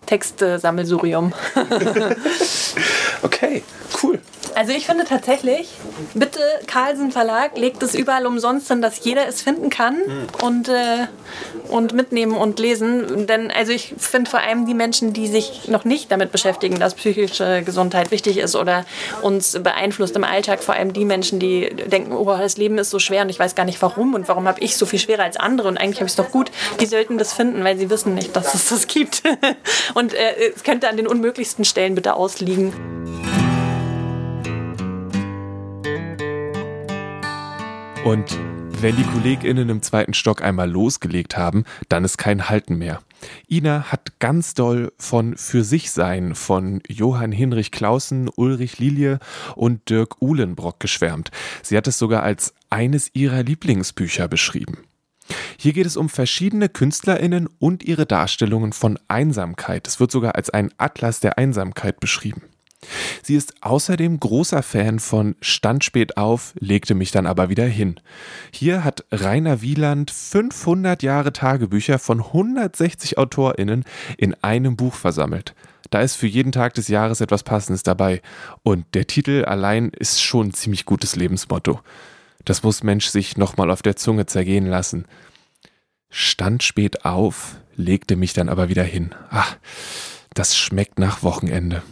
Textsammelsurium. 0.07 1.33
okay, 3.25 3.63
cool. 3.93 4.19
Also 4.57 4.73
ich 4.73 4.87
finde 4.87 5.05
tatsächlich, 5.05 5.69
bitte 6.15 6.41
Carlsen 6.67 7.13
Verlag 7.13 7.59
legt 7.59 7.83
es 7.83 7.95
überall 7.95 8.25
umsonst 8.25 8.69
hin, 8.69 8.81
dass 8.81 9.05
jeder 9.05 9.29
es 9.29 9.43
finden 9.43 9.69
kann 9.69 9.97
mhm. 9.97 10.27
und, 10.43 10.69
äh, 10.71 11.09
und 11.69 11.93
mitnehmen 11.93 12.35
und 12.35 12.59
lesen. 12.59 13.27
Denn 13.27 13.51
also 13.51 13.73
ich 13.73 13.95
finde 13.99 14.31
vor 14.31 14.41
allem 14.41 14.65
die 14.65 14.73
Menschen, 14.73 15.13
die 15.13 15.27
sich 15.27 15.69
noch 15.69 15.85
nicht 15.85 16.11
damit 16.11 16.33
beschäftigen, 16.33 16.81
dass 16.81 16.95
psychische 16.95 17.65
Gesundheit 17.65 18.11
wichtig 18.11 18.39
ist 18.39 18.57
oder 18.57 18.87
uns 19.21 19.63
beeinflusst 19.63 20.17
im 20.17 20.25
Alltag, 20.25 20.63
vor 20.63 20.75
allem 20.75 20.95
die 20.95 21.05
Menschen, 21.05 21.39
die 21.39 21.69
denken, 21.69 22.13
oh, 22.13 22.25
das 22.25 22.57
Leben 22.57 22.79
ist 22.79 22.89
so 22.89 22.99
schwer 22.99 23.25
und 23.25 23.29
ich 23.29 23.39
weiß 23.39 23.57
gar 23.57 23.67
nicht 23.67 23.83
warum 23.83 24.15
und 24.15 24.27
warum 24.27 24.49
habe 24.49 24.61
ich 24.61 24.79
so 24.79 24.87
viel 24.87 24.99
schwerer 24.99 25.25
als 25.25 25.37
andere 25.37 25.69
und 25.69 25.77
eigentlich 25.77 25.97
habe 25.97 26.07
ich 26.07 26.13
es 26.13 26.17
doch 26.17 26.31
gut, 26.31 26.51
die 26.81 26.87
sollten 26.87 27.19
das 27.19 27.35
finden, 27.35 27.63
weil 27.63 27.77
sie 27.77 27.91
wissen 27.91 28.15
nicht, 28.15 28.35
dass 28.35 28.55
es 28.55 28.71
das 28.71 28.87
gibt. 28.87 29.23
und 29.95 30.15
äh, 30.15 30.53
es 30.55 30.63
könnte 30.63 30.89
an 30.89 30.97
den 30.97 31.07
unmöglichsten 31.07 31.67
Stellen 31.67 31.95
bitte 31.95 32.15
ausliegen. 32.15 32.73
Und 38.07 38.39
wenn 38.83 38.95
die 38.95 39.03
KollegInnen 39.03 39.69
im 39.69 39.83
zweiten 39.83 40.15
Stock 40.15 40.41
einmal 40.41 40.71
losgelegt 40.71 41.37
haben, 41.37 41.65
dann 41.89 42.05
ist 42.05 42.19
kein 42.19 42.49
Halten 42.49 42.79
mehr. 42.79 43.03
Ina 43.51 43.91
hat 43.91 44.21
ganz 44.21 44.55
doll 44.55 44.93
von 44.97 45.37
Für 45.37 45.65
sich 45.65 45.91
sein 45.91 46.37
von 46.37 46.83
Johann 46.87 47.33
Hinrich 47.33 47.73
Clausen, 47.73 48.31
Ulrich 48.37 48.79
Lilie 48.79 49.19
und 49.57 49.91
Dirk 49.91 50.23
Uhlenbrock 50.23 50.79
geschwärmt. 50.79 51.33
Sie 51.65 51.77
hat 51.77 51.89
es 51.89 51.99
sogar 51.99 52.23
als 52.23 52.55
eines 52.71 53.11
ihrer 53.13 53.43
Lieblingsbücher 53.43 54.29
beschrieben. 54.29 54.85
Hier 55.59 55.73
geht 55.73 55.87
es 55.87 55.97
um 55.97 56.09
verschiedene 56.09 56.69
KünstlerInnen 56.69 57.49
und 57.59 57.83
ihre 57.83 58.07
Darstellungen 58.07 58.73
von 58.73 59.01
Einsamkeit. 59.09 59.89
Es 59.89 59.99
wird 59.99 60.13
sogar 60.13 60.37
als 60.37 60.51
ein 60.51 60.71
Atlas 60.79 61.19
der 61.19 61.39
Einsamkeit 61.39 61.99
beschrieben. 61.99 62.43
Sie 63.23 63.35
ist 63.35 63.55
außerdem 63.63 64.21
großer 64.21 64.63
Fan 64.63 64.99
von 64.99 65.37
Stand 65.41 65.85
spät 65.85 66.17
auf, 66.17 66.55
legte 66.59 66.95
mich 66.95 67.11
dann 67.11 67.27
aber 67.27 67.49
wieder 67.49 67.67
hin. 67.67 68.01
Hier 68.51 68.85
hat 68.85 69.05
Rainer 69.11 69.63
Wieland 69.63 70.11
500 70.11 71.03
Jahre 71.03 71.33
Tagebücher 71.33 71.99
von 71.99 72.21
160 72.21 73.19
AutorInnen 73.19 73.85
in 74.17 74.35
einem 74.43 74.77
Buch 74.77 74.95
versammelt. 74.95 75.55
Da 75.91 76.01
ist 76.01 76.17
für 76.17 76.27
jeden 76.27 76.53
Tag 76.53 76.75
des 76.75 76.89
Jahres 76.89 77.21
etwas 77.21 77.43
Passendes 77.43 77.83
dabei. 77.83 78.21
Und 78.63 78.87
der 78.95 79.07
Titel 79.07 79.45
allein 79.45 79.91
ist 79.91 80.23
schon 80.23 80.49
ein 80.49 80.55
ziemlich 80.55 80.85
gutes 80.85 81.17
Lebensmotto. 81.17 81.81
Das 82.45 82.63
muss 82.63 82.83
Mensch 82.83 83.07
sich 83.07 83.37
nochmal 83.37 83.71
auf 83.71 83.83
der 83.83 83.97
Zunge 83.97 84.27
zergehen 84.27 84.67
lassen. 84.67 85.07
Stand 86.11 86.63
spät 86.63 87.05
auf, 87.05 87.57
legte 87.75 88.17
mich 88.17 88.33
dann 88.33 88.49
aber 88.49 88.69
wieder 88.69 88.85
hin. 88.85 89.15
Ach, 89.31 89.57
das 90.35 90.57
schmeckt 90.57 90.99
nach 90.99 91.23
Wochenende. 91.23 91.83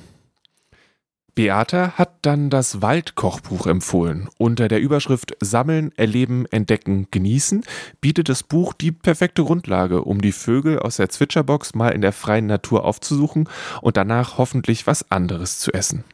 Beata 1.34 1.94
hat 1.98 2.18
dann 2.22 2.48
das 2.48 2.80
Waldkochbuch 2.80 3.66
empfohlen. 3.66 4.28
Unter 4.38 4.68
der 4.68 4.80
Überschrift 4.80 5.36
Sammeln, 5.40 5.90
Erleben, 5.96 6.46
Entdecken, 6.46 7.08
Genießen 7.10 7.64
bietet 8.00 8.28
das 8.28 8.44
Buch 8.44 8.72
die 8.72 8.92
perfekte 8.92 9.42
Grundlage, 9.42 10.02
um 10.02 10.20
die 10.20 10.32
Vögel 10.32 10.78
aus 10.78 10.96
der 10.96 11.08
Zwitscherbox 11.08 11.74
mal 11.74 11.88
in 11.90 12.02
der 12.02 12.12
freien 12.12 12.46
Natur 12.46 12.84
aufzusuchen 12.84 13.48
und 13.80 13.96
danach 13.96 14.38
hoffentlich 14.38 14.86
was 14.86 15.10
anderes 15.10 15.58
zu 15.58 15.72
essen. 15.72 16.04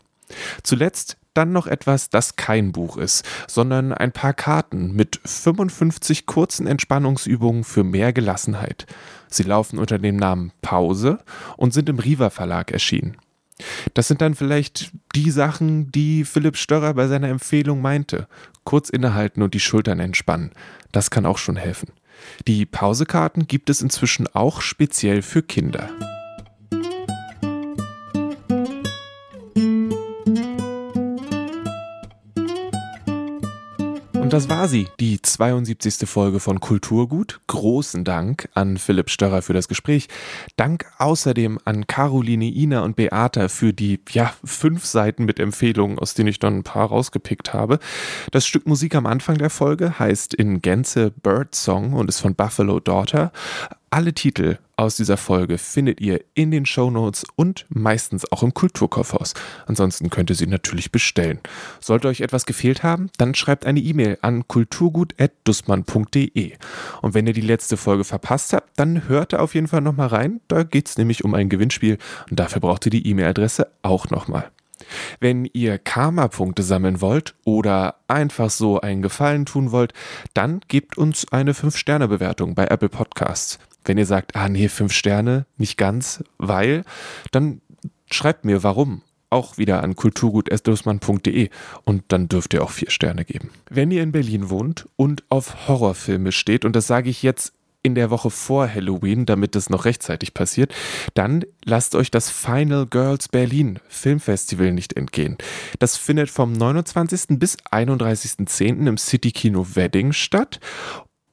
Zuletzt 0.63 1.19
dann 1.35 1.53
noch 1.53 1.67
etwas, 1.67 2.09
das 2.09 2.37
kein 2.37 2.73
Buch 2.73 2.97
ist, 2.97 3.25
sondern 3.47 3.93
ein 3.93 4.13
paar 4.13 4.33
Karten 4.33 4.93
mit 4.95 5.21
55 5.25 6.27
kurzen 6.27 6.67
Entspannungsübungen 6.67 7.65
für 7.65 7.85
mehr 7.85 8.13
Gelassenheit. 8.13 8.87
Sie 9.29 9.43
laufen 9.43 9.79
unter 9.79 9.99
dem 9.99 10.17
Namen 10.17 10.53
Pause 10.63 11.19
und 11.57 11.75
sind 11.75 11.89
im 11.89 11.99
Riva 11.99 12.31
Verlag 12.31 12.73
erschienen. 12.73 13.17
Das 13.94 14.09
sind 14.09 14.20
dann 14.20 14.35
vielleicht 14.35 14.92
die 15.14 15.31
Sachen, 15.31 15.90
die 15.92 16.25
Philipp 16.25 16.57
Störrer 16.57 16.94
bei 16.94 17.07
seiner 17.07 17.29
Empfehlung 17.29 17.82
meinte. 17.82 18.26
Kurz 18.64 18.91
innehalten 18.91 19.43
und 19.43 19.55
die 19.55 19.61
Schultern 19.61 20.01
entspannen. 20.01 20.51
Das 20.93 21.11
kann 21.11 21.26
auch 21.26 21.39
schon 21.39 21.57
helfen. 21.57 21.93
Die 22.47 22.66
Pausekarten 22.66 23.47
gibt 23.47 23.70
es 23.70 23.82
inzwischen 23.82 24.26
auch 24.35 24.61
speziell 24.61 25.22
für 25.22 25.43
Kinder. 25.43 25.89
Und 34.31 34.35
das 34.35 34.49
war 34.49 34.68
sie, 34.68 34.87
die 35.01 35.20
72. 35.20 36.09
Folge 36.09 36.39
von 36.39 36.61
Kulturgut. 36.61 37.41
Großen 37.49 38.05
Dank 38.05 38.49
an 38.55 38.76
Philipp 38.76 39.11
Störrer 39.11 39.43
für 39.43 39.55
das 39.55 39.66
Gespräch. 39.66 40.07
Dank 40.55 40.87
außerdem 40.99 41.59
an 41.64 41.89
Caroline, 41.89 42.45
Ina 42.45 42.83
und 42.83 42.95
Beata 42.95 43.49
für 43.49 43.72
die, 43.72 43.99
ja, 44.11 44.33
fünf 44.45 44.87
Seiten 44.87 45.24
mit 45.24 45.41
Empfehlungen, 45.41 45.99
aus 45.99 46.14
denen 46.14 46.28
ich 46.28 46.39
dann 46.39 46.59
ein 46.59 46.62
paar 46.62 46.87
rausgepickt 46.91 47.53
habe. 47.53 47.81
Das 48.31 48.47
Stück 48.47 48.68
Musik 48.68 48.95
am 48.95 49.07
Anfang 49.07 49.37
der 49.37 49.51
Folge 49.51 49.99
heißt 49.99 50.35
in 50.35 50.62
Gänze 50.62 51.11
Bird 51.11 51.57
Song 51.57 51.95
und 51.95 52.09
ist 52.09 52.20
von 52.20 52.37
Buffalo 52.37 52.78
Daughter. 52.78 53.33
Alle 53.93 54.12
Titel 54.12 54.59
aus 54.76 54.95
dieser 54.95 55.16
Folge 55.16 55.59
findet 55.59 56.01
ihr 56.01 56.20
in 56.34 56.53
den 56.53 56.64
Show 56.64 56.93
Notes 56.93 57.24
und 57.34 57.66
meistens 57.70 58.30
auch 58.30 58.45
im 58.45 58.55
Kulturkaufhaus. 58.55 59.34
Ansonsten 59.66 60.11
könnt 60.11 60.30
ihr 60.30 60.36
sie 60.36 60.47
natürlich 60.47 60.93
bestellen. 60.93 61.41
Sollte 61.80 62.07
euch 62.07 62.20
etwas 62.20 62.47
gefehlt 62.47 62.84
haben, 62.84 63.11
dann 63.18 63.34
schreibt 63.34 63.66
eine 63.66 63.80
E-Mail 63.80 64.16
an 64.22 64.47
kulturgut.dussmann.de. 64.47 66.53
Und 67.03 67.14
wenn 67.14 67.26
ihr 67.26 67.32
die 67.32 67.41
letzte 67.41 67.76
Folge 67.76 68.05
verpasst 68.05 68.53
habt, 68.53 68.78
dann 68.78 69.09
hört 69.09 69.34
auf 69.34 69.57
jeden 69.57 69.66
Fall 69.66 69.80
nochmal 69.80 70.07
rein. 70.07 70.41
Da 70.47 70.62
geht 70.62 70.88
es 70.88 70.97
nämlich 70.97 71.24
um 71.24 71.34
ein 71.34 71.49
Gewinnspiel 71.49 71.99
und 72.30 72.38
dafür 72.38 72.61
braucht 72.61 72.86
ihr 72.86 72.91
die 72.91 73.09
E-Mail-Adresse 73.09 73.66
auch 73.82 74.09
nochmal. 74.11 74.53
Wenn 75.18 75.51
ihr 75.53 75.78
Karma-Punkte 75.78 76.62
sammeln 76.62 77.01
wollt 77.01 77.34
oder 77.45 77.97
einfach 78.07 78.51
so 78.51 78.80
einen 78.80 79.03
Gefallen 79.03 79.47
tun 79.47 79.72
wollt, 79.72 79.95
dann 80.32 80.61
gebt 80.68 80.97
uns 80.97 81.26
eine 81.32 81.55
5-Sterne-Bewertung 81.55 82.55
bei 82.55 82.66
Apple 82.66 82.88
Podcasts. 82.88 83.59
Wenn 83.91 83.99
ihr 83.99 84.07
sagt, 84.07 84.36
ah 84.36 84.49
nee, 84.49 84.68
5 84.68 84.93
Sterne, 84.93 85.47
nicht 85.57 85.76
ganz, 85.76 86.22
weil, 86.38 86.84
dann 87.32 87.61
schreibt 88.09 88.45
mir 88.45 88.62
warum 88.62 89.03
auch 89.30 89.59
wieder 89.59 89.82
an 89.82 89.97
kulturgut.dussmann.de 89.97 91.51
und 91.82 92.05
dann 92.07 92.28
dürft 92.28 92.55
ihr 92.55 92.62
auch 92.62 92.70
vier 92.70 92.88
Sterne 92.91 93.24
geben. 93.24 93.51
Wenn 93.68 93.91
ihr 93.91 94.05
in 94.05 94.12
Berlin 94.12 94.49
wohnt 94.49 94.88
und 94.95 95.24
auf 95.28 95.66
Horrorfilme 95.66 96.30
steht, 96.30 96.64
und 96.64 96.76
das 96.76 96.86
sage 96.86 97.11
ich 97.11 97.24
jetzt 97.24 97.53
in 97.82 97.97
der 97.97 98.11
Woche 98.11 98.30
vor 98.30 98.72
Halloween, 98.72 99.26
damit 99.26 99.57
es 99.57 99.70
noch 99.70 99.86
rechtzeitig 99.86 100.34
passiert, 100.34 100.72
dann 101.14 101.45
lasst 101.64 101.97
euch 101.97 102.12
das 102.12 102.30
Final 102.30 102.86
Girls 102.86 103.26
Berlin 103.26 103.80
Filmfestival 103.88 104.70
nicht 104.70 104.93
entgehen. 104.93 105.36
Das 105.80 105.97
findet 105.97 106.30
vom 106.30 106.53
29. 106.53 107.41
bis 107.41 107.57
31.10. 107.72 108.86
im 108.86 108.99
City 108.99 109.32
Kino 109.32 109.66
Wedding 109.74 110.12
statt 110.12 110.61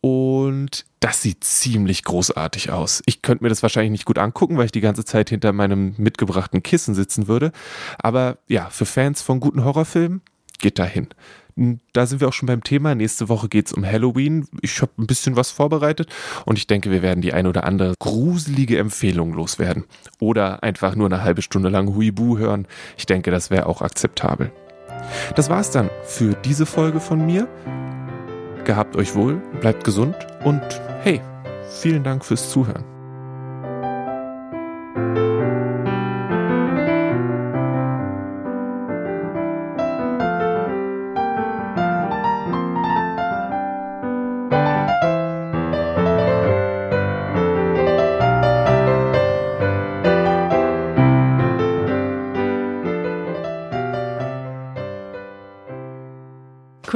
und 0.02 0.86
das 1.00 1.22
sieht 1.22 1.44
ziemlich 1.44 2.04
großartig 2.04 2.72
aus. 2.72 3.02
Ich 3.06 3.22
könnte 3.22 3.44
mir 3.44 3.50
das 3.50 3.64
wahrscheinlich 3.64 3.92
nicht 3.92 4.06
gut 4.06 4.18
angucken, 4.18 4.58
weil 4.58 4.66
ich 4.66 4.72
die 4.72 4.82
ganze 4.82 5.06
Zeit 5.06 5.30
hinter 5.30 5.54
meinem 5.54 5.94
mitgebrachten 5.98 6.64
Kissen 6.64 6.96
sitzen 6.96 7.28
würde. 7.28 7.52
Aber 8.00 8.38
ja, 8.48 8.70
für 8.70 8.86
Fans 8.86 9.22
von 9.22 9.40
guten 9.40 9.64
Horrorfilmen, 9.64 10.22
geht 10.60 10.80
dahin 10.80 11.10
da 11.94 12.06
sind 12.06 12.22
wir 12.22 12.28
auch 12.28 12.34
schon 12.34 12.48
beim 12.48 12.64
Thema. 12.64 12.94
Nächste 12.94 13.30
Woche 13.30 13.50
geht 13.50 13.68
es 13.68 13.74
um 13.74 13.86
Halloween. 13.86 14.48
Ich 14.62 14.82
habe 14.82 14.92
ein 15.00 15.08
bisschen 15.08 15.36
was 15.36 15.50
vorbereitet 15.50 16.10
und 16.46 16.58
ich 16.58 16.68
denke, 16.68 16.92
wir 16.92 17.02
werden 17.02 17.22
die 17.22 17.34
ein 17.34 17.48
oder 17.48 17.64
andere 17.64 17.96
gruselige 18.00 18.78
Empfehlung 18.78 19.34
loswerden. 19.34 19.86
Oder 20.20 20.64
einfach 20.64 20.96
nur 20.96 21.08
eine 21.08 21.24
halbe 21.24 21.42
Stunde 21.42 21.70
lang 21.70 21.96
Huibu 21.96 22.38
hören. 22.38 22.68
Ich 22.98 23.08
denke, 23.08 23.32
das 23.32 23.50
wäre 23.50 23.66
auch 23.66 23.82
akzeptabel. 23.82 24.52
Das 25.36 25.50
war's 25.50 25.72
dann 25.72 25.90
für 26.04 26.34
diese 26.34 26.66
Folge 26.66 27.00
von 27.00 27.26
mir. 27.26 27.48
Gehabt 28.68 28.98
euch 28.98 29.16
wohl, 29.16 29.36
bleibt 29.62 29.86
gesund 29.86 30.14
und 30.44 30.62
hey, 31.02 31.22
vielen 31.80 32.04
Dank 32.04 32.26
fürs 32.26 32.50
Zuhören. 32.52 32.97